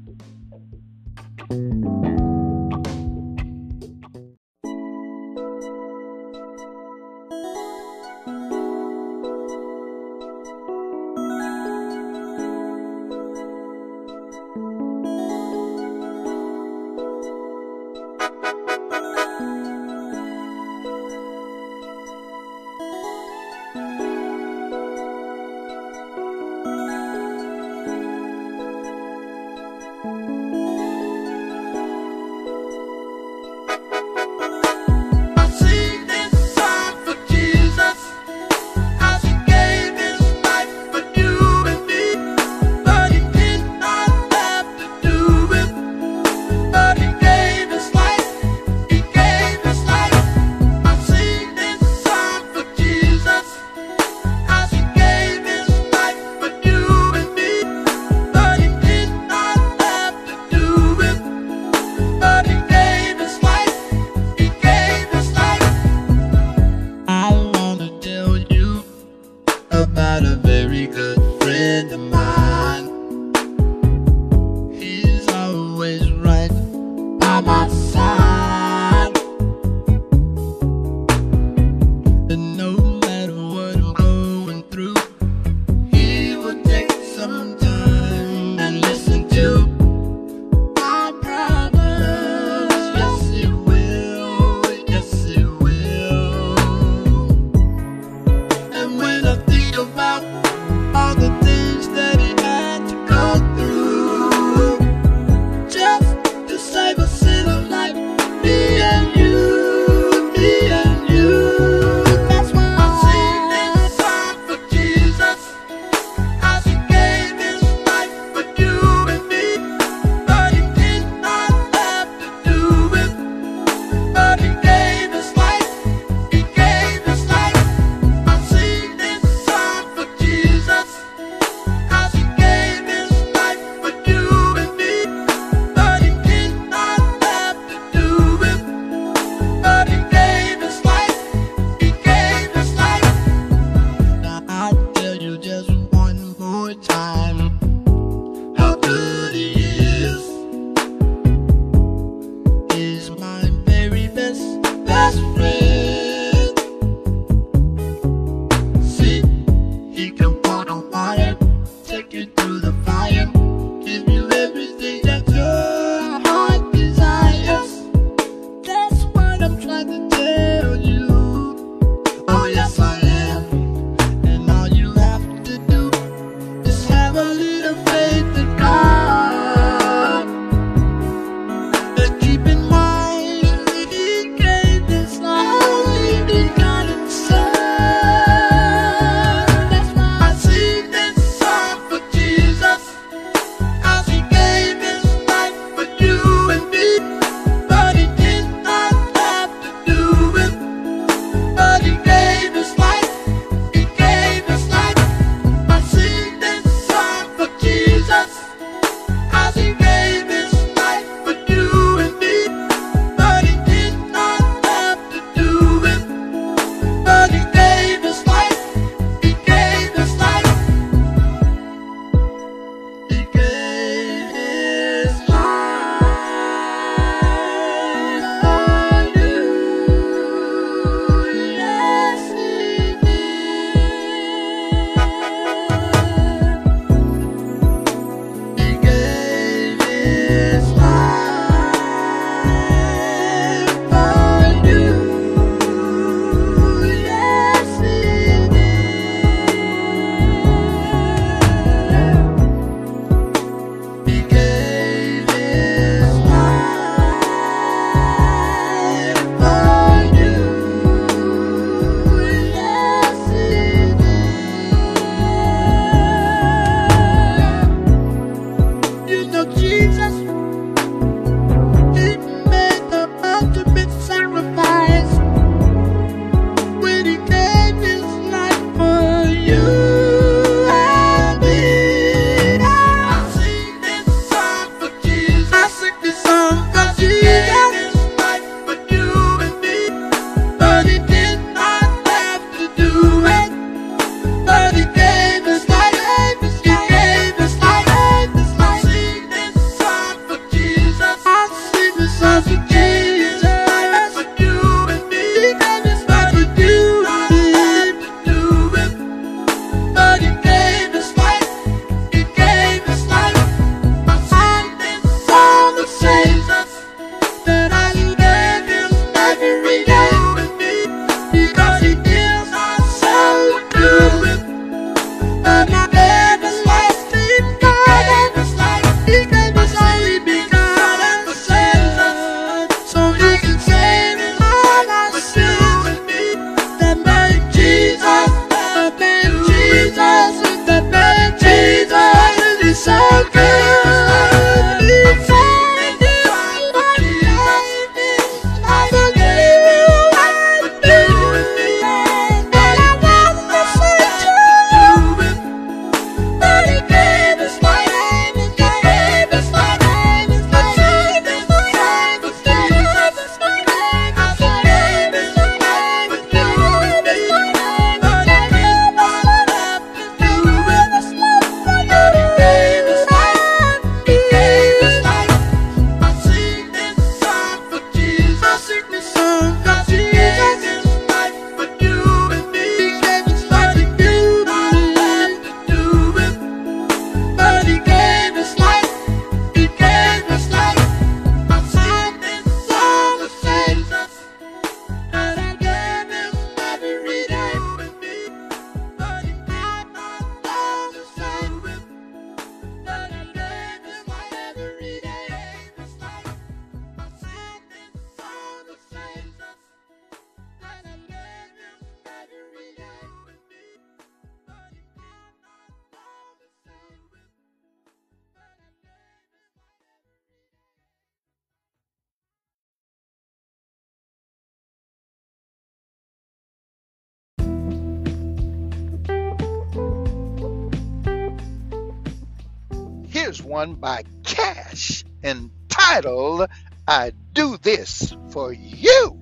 on 433.63 433.75
by 433.77 434.03
Cash 434.25 435.05
entitled 435.23 436.49
I 436.89 437.13
Do 437.33 437.57
This 437.59 438.13
For 438.31 438.53
You. 438.53 439.19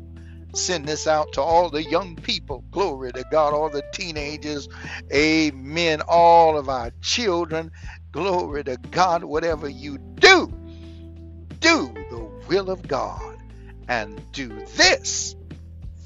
Send 0.54 0.86
this 0.86 1.06
out 1.06 1.34
to 1.34 1.42
all 1.42 1.68
the 1.68 1.82
young 1.82 2.16
people. 2.16 2.64
Glory 2.70 3.12
to 3.12 3.22
God. 3.30 3.52
All 3.52 3.68
the 3.68 3.82
teenagers. 3.92 4.66
Amen. 5.12 6.00
All 6.08 6.56
of 6.56 6.70
our 6.70 6.90
children. 7.02 7.70
Glory 8.12 8.64
to 8.64 8.78
God. 8.90 9.24
Whatever 9.24 9.68
you 9.68 9.98
do, 9.98 10.50
do 11.60 11.94
the 12.10 12.30
will 12.48 12.70
of 12.70 12.88
God 12.88 13.36
and 13.88 14.20
do 14.32 14.48
this 14.76 15.36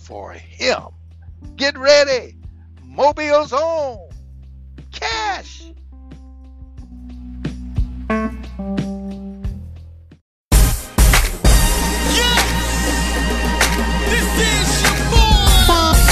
for 0.03 0.33
Him. 0.33 0.83
Get 1.57 1.79
ready. 1.79 2.37
Mobile's 2.83 3.53
on. 3.53 4.09
Cash. 4.93 5.63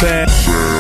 fast. 0.03 0.72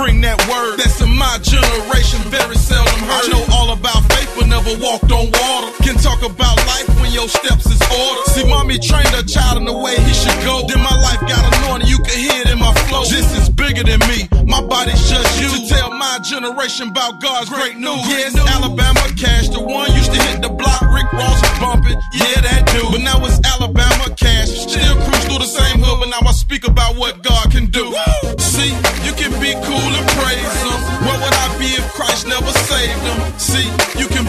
bring 0.00 0.22
that 0.22 0.40
word 0.48 0.78
that's 0.80 1.00
in 1.04 1.12
my 1.12 1.36
generation 1.44 2.20
very 2.32 2.56
seldom 2.56 3.00
heard. 3.04 3.20
I 3.20 3.28
know 3.28 3.44
all 3.52 3.76
about 3.76 4.00
faith 4.08 4.19
but 4.40 4.48
never 4.48 4.72
walked 4.80 5.12
on 5.12 5.28
water. 5.28 5.68
Can 5.84 5.96
talk 6.00 6.24
about 6.24 6.56
life 6.64 6.88
when 7.00 7.12
your 7.12 7.28
steps 7.28 7.66
is 7.66 7.80
ordered. 7.92 8.26
See, 8.32 8.48
mommy 8.48 8.78
trained 8.78 9.12
her 9.12 9.22
child 9.22 9.58
in 9.58 9.64
the 9.68 9.76
way 9.76 10.00
he 10.00 10.14
should 10.16 10.40
go. 10.40 10.64
Then 10.66 10.80
my 10.80 10.96
life 11.04 11.20
got 11.28 11.44
anointed, 11.60 11.88
you 11.88 11.98
can 11.98 12.16
hear 12.16 12.40
it 12.40 12.48
in 12.48 12.58
my 12.58 12.72
flow. 12.88 13.04
This 13.04 13.28
is 13.36 13.50
bigger 13.50 13.84
than 13.84 14.00
me, 14.08 14.24
my 14.48 14.64
body's 14.64 15.00
just 15.10 15.28
you. 15.40 15.52
To 15.52 15.60
tell 15.68 15.92
my 15.92 16.18
generation 16.24 16.88
about 16.88 17.20
God's 17.20 17.50
great 17.50 17.76
news. 17.76 18.08
Yes, 18.08 18.32
Alabama 18.36 19.04
cash, 19.20 19.48
the 19.50 19.60
one 19.60 19.92
used 19.92 20.12
to 20.12 20.20
hit 20.32 20.40
the 20.40 20.48
block. 20.48 20.80
Rick 20.88 21.12
Ross 21.12 21.36
was 21.42 21.58
bumping, 21.60 21.98
yeah, 22.16 22.40
that 22.40 22.64
dude. 22.72 22.88
But 22.92 23.02
now 23.04 23.20
it's 23.26 23.40
Alabama 23.44 24.08
cash. 24.16 24.48
Still 24.48 24.96
cruise 25.04 25.24
through 25.28 25.42
the 25.44 25.50
same 25.50 25.82
hood, 25.84 26.00
but 26.00 26.08
now 26.08 26.24
I 26.26 26.32
speak 26.32 26.66
about 26.66 26.96
what 26.96 27.22
God 27.22 27.50
can 27.52 27.66
do. 27.66 27.92
See, 28.38 28.72
you 29.04 29.12
can 29.12 29.32
be 29.42 29.52
cool 29.66 29.90
and 29.92 30.06
praise 30.16 30.54
Him. 30.64 30.78
What 31.04 31.18
would 31.20 31.34
I 31.34 31.48
be 31.58 31.68
if 31.76 31.84
Christ 31.92 32.26
never 32.26 32.52
saved 32.70 33.02
Him? 33.04 33.18
See, 33.38 33.66
you 33.98 34.06
can 34.06 34.24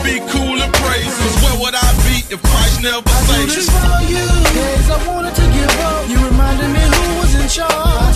never 2.82 3.02
I 3.06 3.46
do 3.46 3.46
this 3.46 3.70
for 3.70 4.02
you. 4.10 4.26
Cause 4.58 4.90
I 4.90 5.08
wanted 5.08 5.36
to 5.36 5.46
give 5.54 5.80
up. 5.86 6.10
You 6.10 6.18
reminded 6.26 6.70
me 6.74 6.82
who 6.82 7.20
was 7.20 7.36
in 7.36 7.48
charge. 7.48 8.11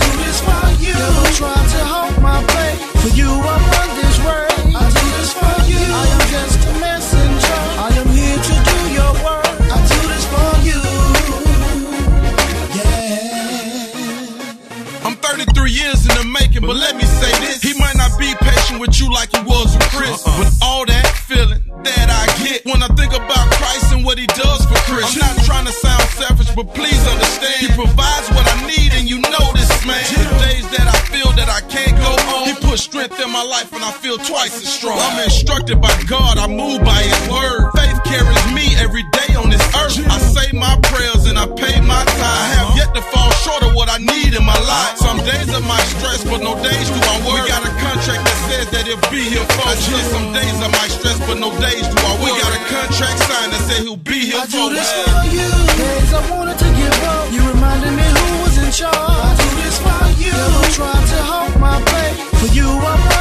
but 26.56 26.72
please 26.72 27.04
understand. 27.06 27.60
He 27.60 27.68
provides 27.76 28.32
what 28.32 28.48
I 28.48 28.56
need, 28.64 28.96
and 28.96 29.04
you 29.04 29.20
know 29.20 29.46
this, 29.52 29.68
man. 29.84 30.00
The 30.08 30.24
days 30.40 30.64
that 30.72 30.88
I 30.88 30.96
feel 31.12 31.28
that 31.36 31.52
I 31.52 31.60
can't 31.68 31.92
go 32.00 32.16
on, 32.32 32.48
He 32.48 32.54
puts 32.64 32.80
strength 32.80 33.20
in 33.20 33.30
my 33.30 33.44
life, 33.44 33.76
and 33.76 33.84
I 33.84 33.92
feel 33.92 34.16
twice 34.16 34.56
as 34.56 34.72
strong. 34.72 34.96
I'm 34.96 35.22
instructed 35.22 35.84
by 35.84 35.92
God, 36.08 36.38
I 36.40 36.48
move 36.48 36.80
by 36.80 37.04
His 37.04 37.20
word. 37.28 37.68
Faith 37.76 38.00
carries 38.08 38.46
me 38.56 38.72
every 38.80 39.04
day 39.12 39.36
on 39.36 39.52
this 39.52 39.60
earth. 39.76 40.00
I 40.08 40.16
say 40.32 40.48
my 40.56 40.80
prayers 40.88 41.28
and 41.28 41.36
I 41.36 41.44
pay 41.44 41.76
my 41.84 42.00
tithe. 42.00 42.24
I 42.24 42.48
have 42.56 42.72
yet 42.80 42.90
to 42.96 43.02
fall 43.12 43.30
short 43.44 43.62
of 43.62 43.76
what 43.76 43.92
I 43.92 44.00
need 44.00 44.32
in 44.32 44.44
my 44.44 44.56
life. 44.56 44.96
Some 44.96 45.20
days 45.28 45.52
of 45.52 45.60
my 45.68 45.80
stress, 45.92 46.24
but 46.24 46.40
no 46.40 46.56
days 46.64 46.88
do 46.88 47.00
I 47.04 47.20
worry. 47.28 47.44
We 47.44 47.48
gotta 47.52 47.65
that 48.86 49.02
says 49.02 49.10
that 49.10 49.10
he'll 49.10 49.10
be 49.10 49.24
here 49.30 49.44
for 49.44 49.68
us. 49.68 50.10
Some 50.10 50.32
days 50.32 50.54
I 50.60 50.68
might 50.68 50.90
stress, 50.90 51.18
but 51.26 51.38
no 51.38 51.50
days 51.60 51.86
do 51.88 51.96
I 51.98 52.12
work. 52.22 52.34
We 52.34 52.40
got 52.40 52.54
a 52.54 52.62
contract 52.70 53.18
signed 53.18 53.52
that 53.52 53.62
say 53.66 53.82
he'll 53.82 53.96
be 53.96 54.30
here 54.30 54.40
I 54.40 54.46
for 54.46 54.70
do 54.70 54.74
this 54.74 54.90
for 54.92 55.24
you. 55.26 55.50
Days 55.76 56.12
I 56.12 56.22
wanted 56.30 56.58
to 56.58 56.68
give 56.76 57.02
up. 57.04 57.32
You 57.32 57.42
reminded 57.50 57.92
me 57.92 58.06
who 58.06 58.42
was 58.42 58.56
in 58.58 58.70
charge. 58.72 58.94
I 58.94 59.34
do 59.36 59.48
this 59.62 59.78
for 59.78 60.04
you. 60.22 60.32
Never 60.32 60.70
tried 60.72 61.06
to 61.06 61.18
hold 61.22 61.60
my 61.60 61.82
place. 61.82 62.16
For 62.40 62.48
you, 62.54 62.68
I 62.68 63.15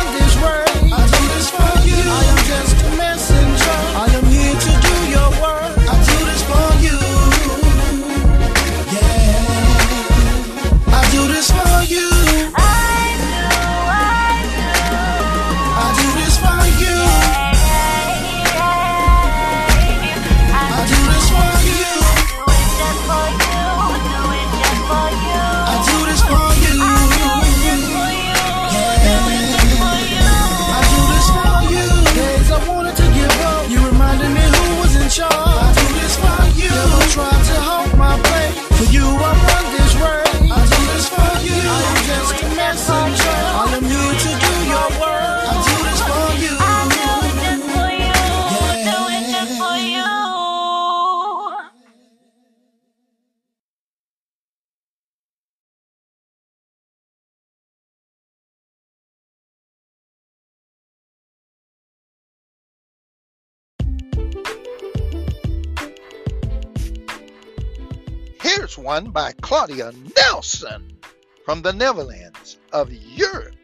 One 68.77 69.11
by 69.11 69.31
Claudia 69.41 69.91
Nelson 70.17 70.97
from 71.45 71.61
the 71.61 71.71
Netherlands 71.71 72.57
of 72.73 72.91
Europe, 72.91 73.55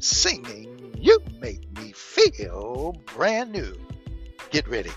singing 0.00 0.94
You 0.98 1.18
Make 1.40 1.76
Me 1.76 1.92
Feel 1.92 2.96
Brand 3.14 3.52
New. 3.52 3.74
Get 4.50 4.68
ready. 4.68 4.92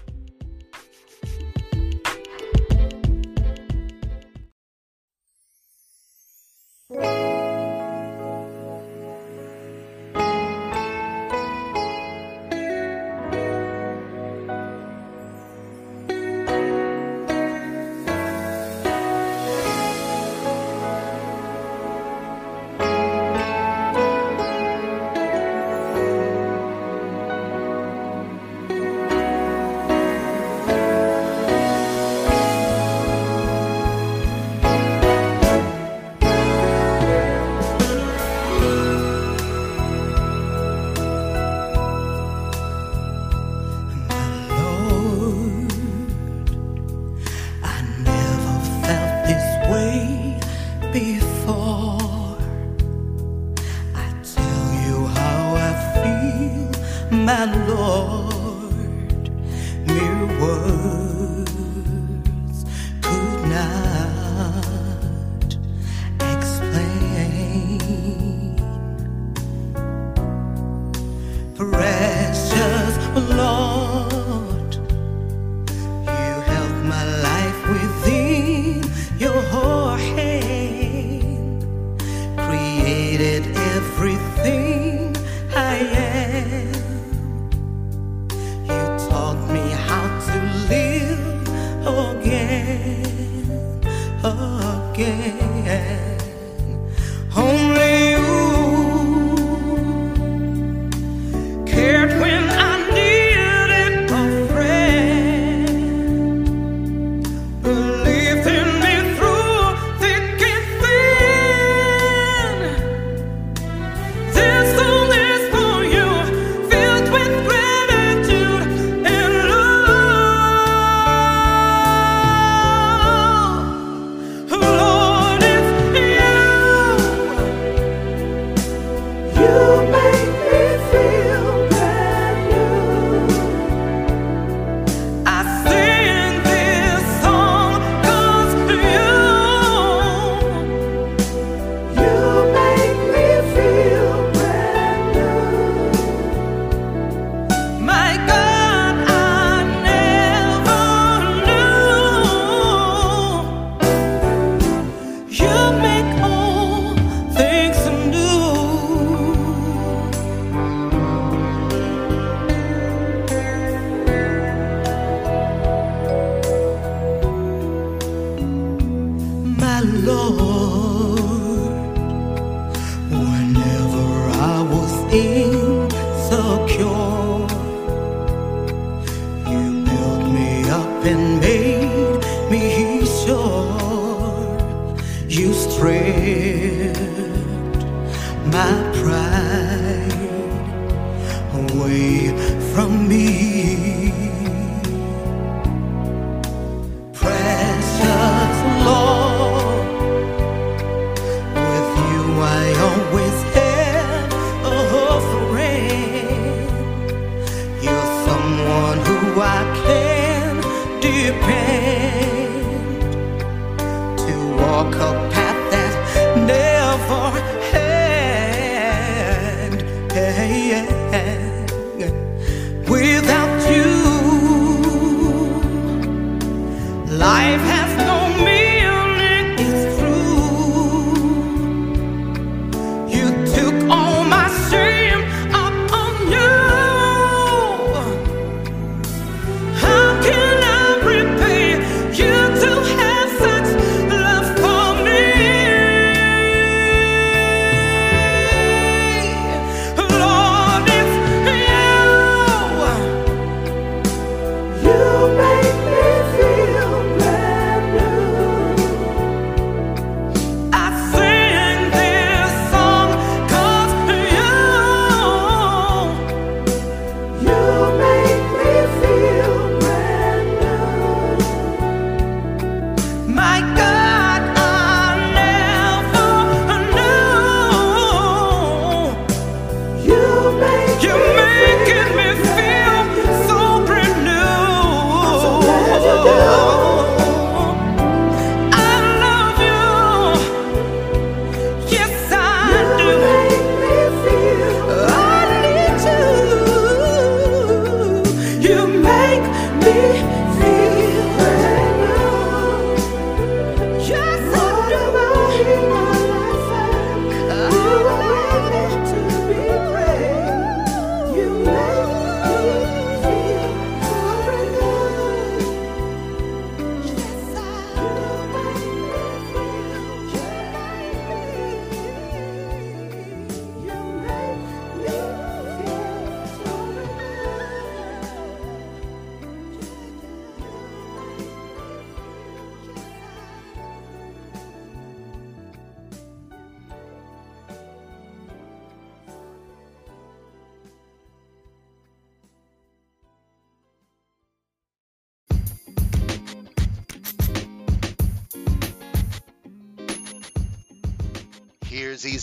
Lord, 6.90 7.35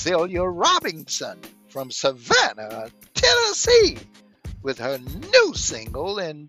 Brasilia 0.03 0.43
Robinson 0.53 1.39
from 1.69 1.93
Savannah, 1.93 2.89
Tennessee, 3.15 3.99
with 4.61 4.79
her 4.79 4.99
new 4.99 5.55
single 5.55 6.19
in. 6.19 6.42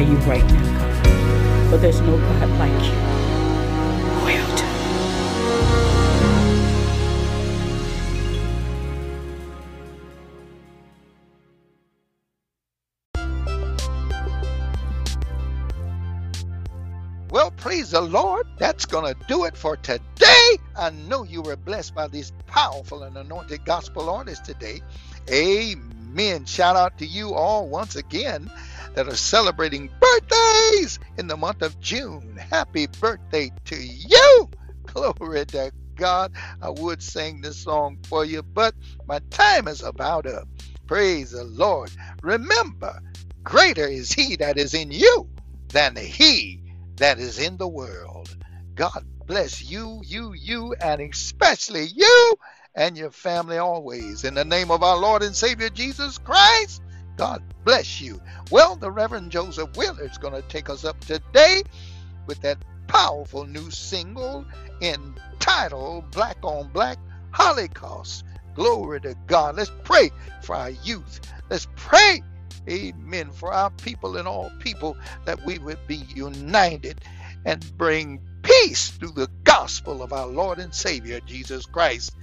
You 0.00 0.16
right 0.18 0.44
now, 0.44 0.78
God. 0.78 1.70
For 1.70 1.76
there's 1.78 2.00
no 2.00 2.16
God 2.18 2.50
like 2.58 2.84
you. 2.84 2.94
Well. 4.24 4.56
Well, 17.30 17.50
praise 17.52 17.90
the 17.92 18.00
Lord. 18.00 18.46
That's 18.58 18.86
going 18.86 19.14
to 19.14 19.20
do 19.28 19.44
it 19.44 19.56
for 19.56 19.76
today. 19.76 20.56
I 20.76 20.90
know 21.08 21.24
you 21.24 21.42
were 21.42 21.56
blessed 21.56 21.94
by 21.94 22.08
this 22.08 22.32
powerful 22.46 23.04
and 23.04 23.16
anointed 23.16 23.64
gospel 23.64 24.10
artist 24.10 24.44
today. 24.44 24.80
Amen. 25.30 25.99
Shout 26.46 26.76
out 26.76 26.98
to 26.98 27.06
you 27.06 27.34
all 27.34 27.68
once 27.68 27.96
again 27.96 28.50
that 28.94 29.08
are 29.08 29.16
celebrating 29.16 29.90
birthdays 30.00 30.98
in 31.16 31.26
the 31.26 31.36
month 31.36 31.62
of 31.62 31.80
June. 31.80 32.36
Happy 32.50 32.88
birthday 33.00 33.50
to 33.66 33.76
you. 33.76 34.48
Glory 34.92 35.46
to 35.46 35.72
God. 35.96 36.32
I 36.60 36.70
would 36.70 37.02
sing 37.02 37.40
this 37.40 37.58
song 37.58 37.98
for 38.04 38.24
you, 38.24 38.42
but 38.54 38.74
my 39.06 39.20
time 39.30 39.68
is 39.68 39.82
about 39.82 40.26
up. 40.26 40.48
Praise 40.86 41.30
the 41.32 41.44
Lord. 41.44 41.90
Remember, 42.22 42.92
greater 43.44 43.86
is 43.86 44.12
he 44.12 44.36
that 44.36 44.58
is 44.58 44.74
in 44.74 44.90
you 44.90 45.28
than 45.72 45.96
he 45.96 46.62
that 46.98 47.18
is 47.18 47.38
in 47.38 47.56
the 47.56 47.68
world. 47.68 48.36
God 48.74 49.04
bless 49.26 49.62
you, 49.62 50.02
you, 50.04 50.34
you, 50.34 50.74
and 50.82 51.00
especially 51.00 51.86
you 51.94 52.34
and 52.74 52.96
your 52.96 53.10
family 53.10 53.58
always. 53.58 54.24
In 54.24 54.34
the 54.34 54.44
name 54.44 54.70
of 54.70 54.82
our 54.82 54.96
Lord 54.96 55.22
and 55.22 55.34
Savior 55.34 55.68
Jesus 55.68 56.18
Christ, 56.18 56.82
God 57.16 57.42
bless 57.64 58.00
you. 58.00 58.20
Well, 58.50 58.76
the 58.76 58.90
Reverend 58.90 59.30
Joseph 59.30 59.70
is 59.76 60.18
going 60.18 60.34
to 60.34 60.48
take 60.48 60.70
us 60.70 60.84
up 60.84 60.98
today 61.00 61.62
with 62.26 62.40
that 62.42 62.58
powerful 62.86 63.44
new 63.44 63.70
single 63.70 64.44
entitled 64.80 66.10
Black 66.10 66.38
on 66.42 66.68
Black 66.72 66.98
Holocaust. 67.30 68.24
Glory 68.54 69.00
to 69.02 69.14
God. 69.26 69.56
Let's 69.56 69.72
pray 69.84 70.10
for 70.42 70.56
our 70.56 70.70
youth. 70.70 71.20
Let's 71.48 71.68
pray 71.76 72.22
Amen. 72.68 73.30
For 73.32 73.52
our 73.52 73.70
people 73.70 74.16
and 74.16 74.28
all 74.28 74.50
people, 74.58 74.96
that 75.24 75.44
we 75.44 75.58
would 75.58 75.78
be 75.86 76.04
united 76.14 77.00
and 77.44 77.64
bring 77.78 78.20
peace 78.42 78.88
through 78.88 79.12
the 79.12 79.30
gospel 79.44 80.02
of 80.02 80.12
our 80.12 80.26
Lord 80.26 80.58
and 80.58 80.74
Savior 80.74 81.20
Jesus 81.20 81.66
Christ. 81.66 82.14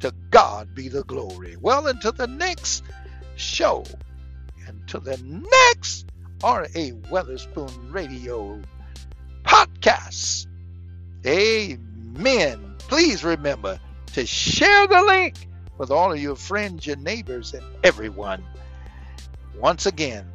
To 0.00 0.14
God 0.30 0.74
be 0.74 0.88
the 0.88 1.04
glory. 1.04 1.56
Well, 1.60 1.86
until 1.86 2.12
the 2.12 2.26
next 2.26 2.82
show, 3.36 3.84
until 4.66 5.00
the 5.00 5.18
next 5.18 6.06
R.A. 6.42 6.92
Weatherspoon 7.10 7.92
Radio 7.92 8.60
podcast. 9.44 10.46
Amen. 11.26 12.76
Please 12.78 13.22
remember 13.22 13.78
to 14.14 14.26
share 14.26 14.86
the 14.86 15.02
link 15.02 15.48
with 15.76 15.90
all 15.90 16.12
of 16.12 16.18
your 16.18 16.36
friends, 16.36 16.86
your 16.86 16.96
neighbors, 16.96 17.52
and 17.52 17.64
everyone. 17.84 18.42
Once 19.58 19.86
again, 19.86 20.26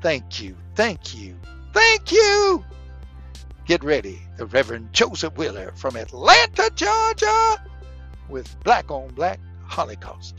thank 0.00 0.40
you, 0.40 0.56
thank 0.74 1.14
you, 1.14 1.36
thank 1.72 2.10
you. 2.10 2.64
Get 3.66 3.84
ready, 3.84 4.20
the 4.36 4.46
Reverend 4.46 4.92
Joseph 4.92 5.36
Wheeler 5.36 5.72
from 5.76 5.96
Atlanta, 5.96 6.70
Georgia, 6.74 7.56
with 8.28 8.56
Black 8.64 8.90
on 8.90 9.08
Black 9.14 9.40
Holocaust. 9.64 10.34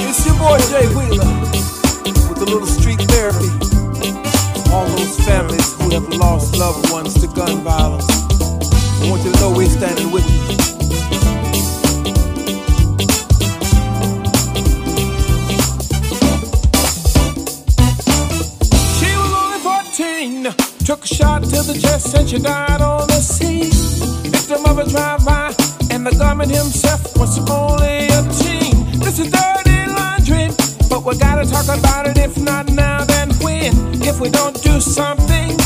It's 0.00 0.26
your 0.26 0.36
boy 0.36 0.58
Jay 0.70 0.86
Wheeler 0.94 1.24
with 2.28 2.42
a 2.42 2.46
little 2.46 2.66
street 2.66 3.00
therapy. 3.02 3.48
All 4.70 4.86
those 4.86 5.18
families 5.24 5.74
who 5.80 5.90
have 5.90 6.08
lost 6.14 6.56
loved 6.58 6.90
ones 6.90 7.14
to 7.20 7.26
gun 7.28 7.62
violence. 7.62 8.08
I 8.10 9.10
want 9.10 9.24
you 9.24 9.32
to 9.32 9.40
know 9.40 9.52
we're 9.52 9.68
standing 9.68 10.10
with 10.10 10.28
you. 10.28 10.87
To 21.62 21.72
the 21.72 21.78
chest 21.80 22.14
and 22.14 22.28
she 22.28 22.38
died 22.38 22.80
on 22.80 23.06
the 23.08 23.20
scene. 23.20 23.70
Victim 24.30 24.64
of 24.66 24.78
a 24.78 24.88
drive-by, 24.88 25.52
and 25.90 26.06
the 26.06 26.14
gunman 26.16 26.48
himself 26.48 27.16
was 27.16 27.38
only 27.50 28.06
a 28.06 28.22
teen. 28.38 29.00
This 29.00 29.18
is 29.18 29.30
dirty 29.30 29.86
laundry, 29.90 30.48
but 30.88 31.04
we 31.04 31.16
gotta 31.16 31.44
talk 31.46 31.66
about 31.66 32.06
it. 32.06 32.18
If 32.18 32.36
not 32.38 32.70
now, 32.70 33.04
then 33.04 33.30
when? 33.42 33.72
If 34.02 34.20
we 34.20 34.28
don't 34.30 34.60
do 34.62 34.80
something, 34.80 35.56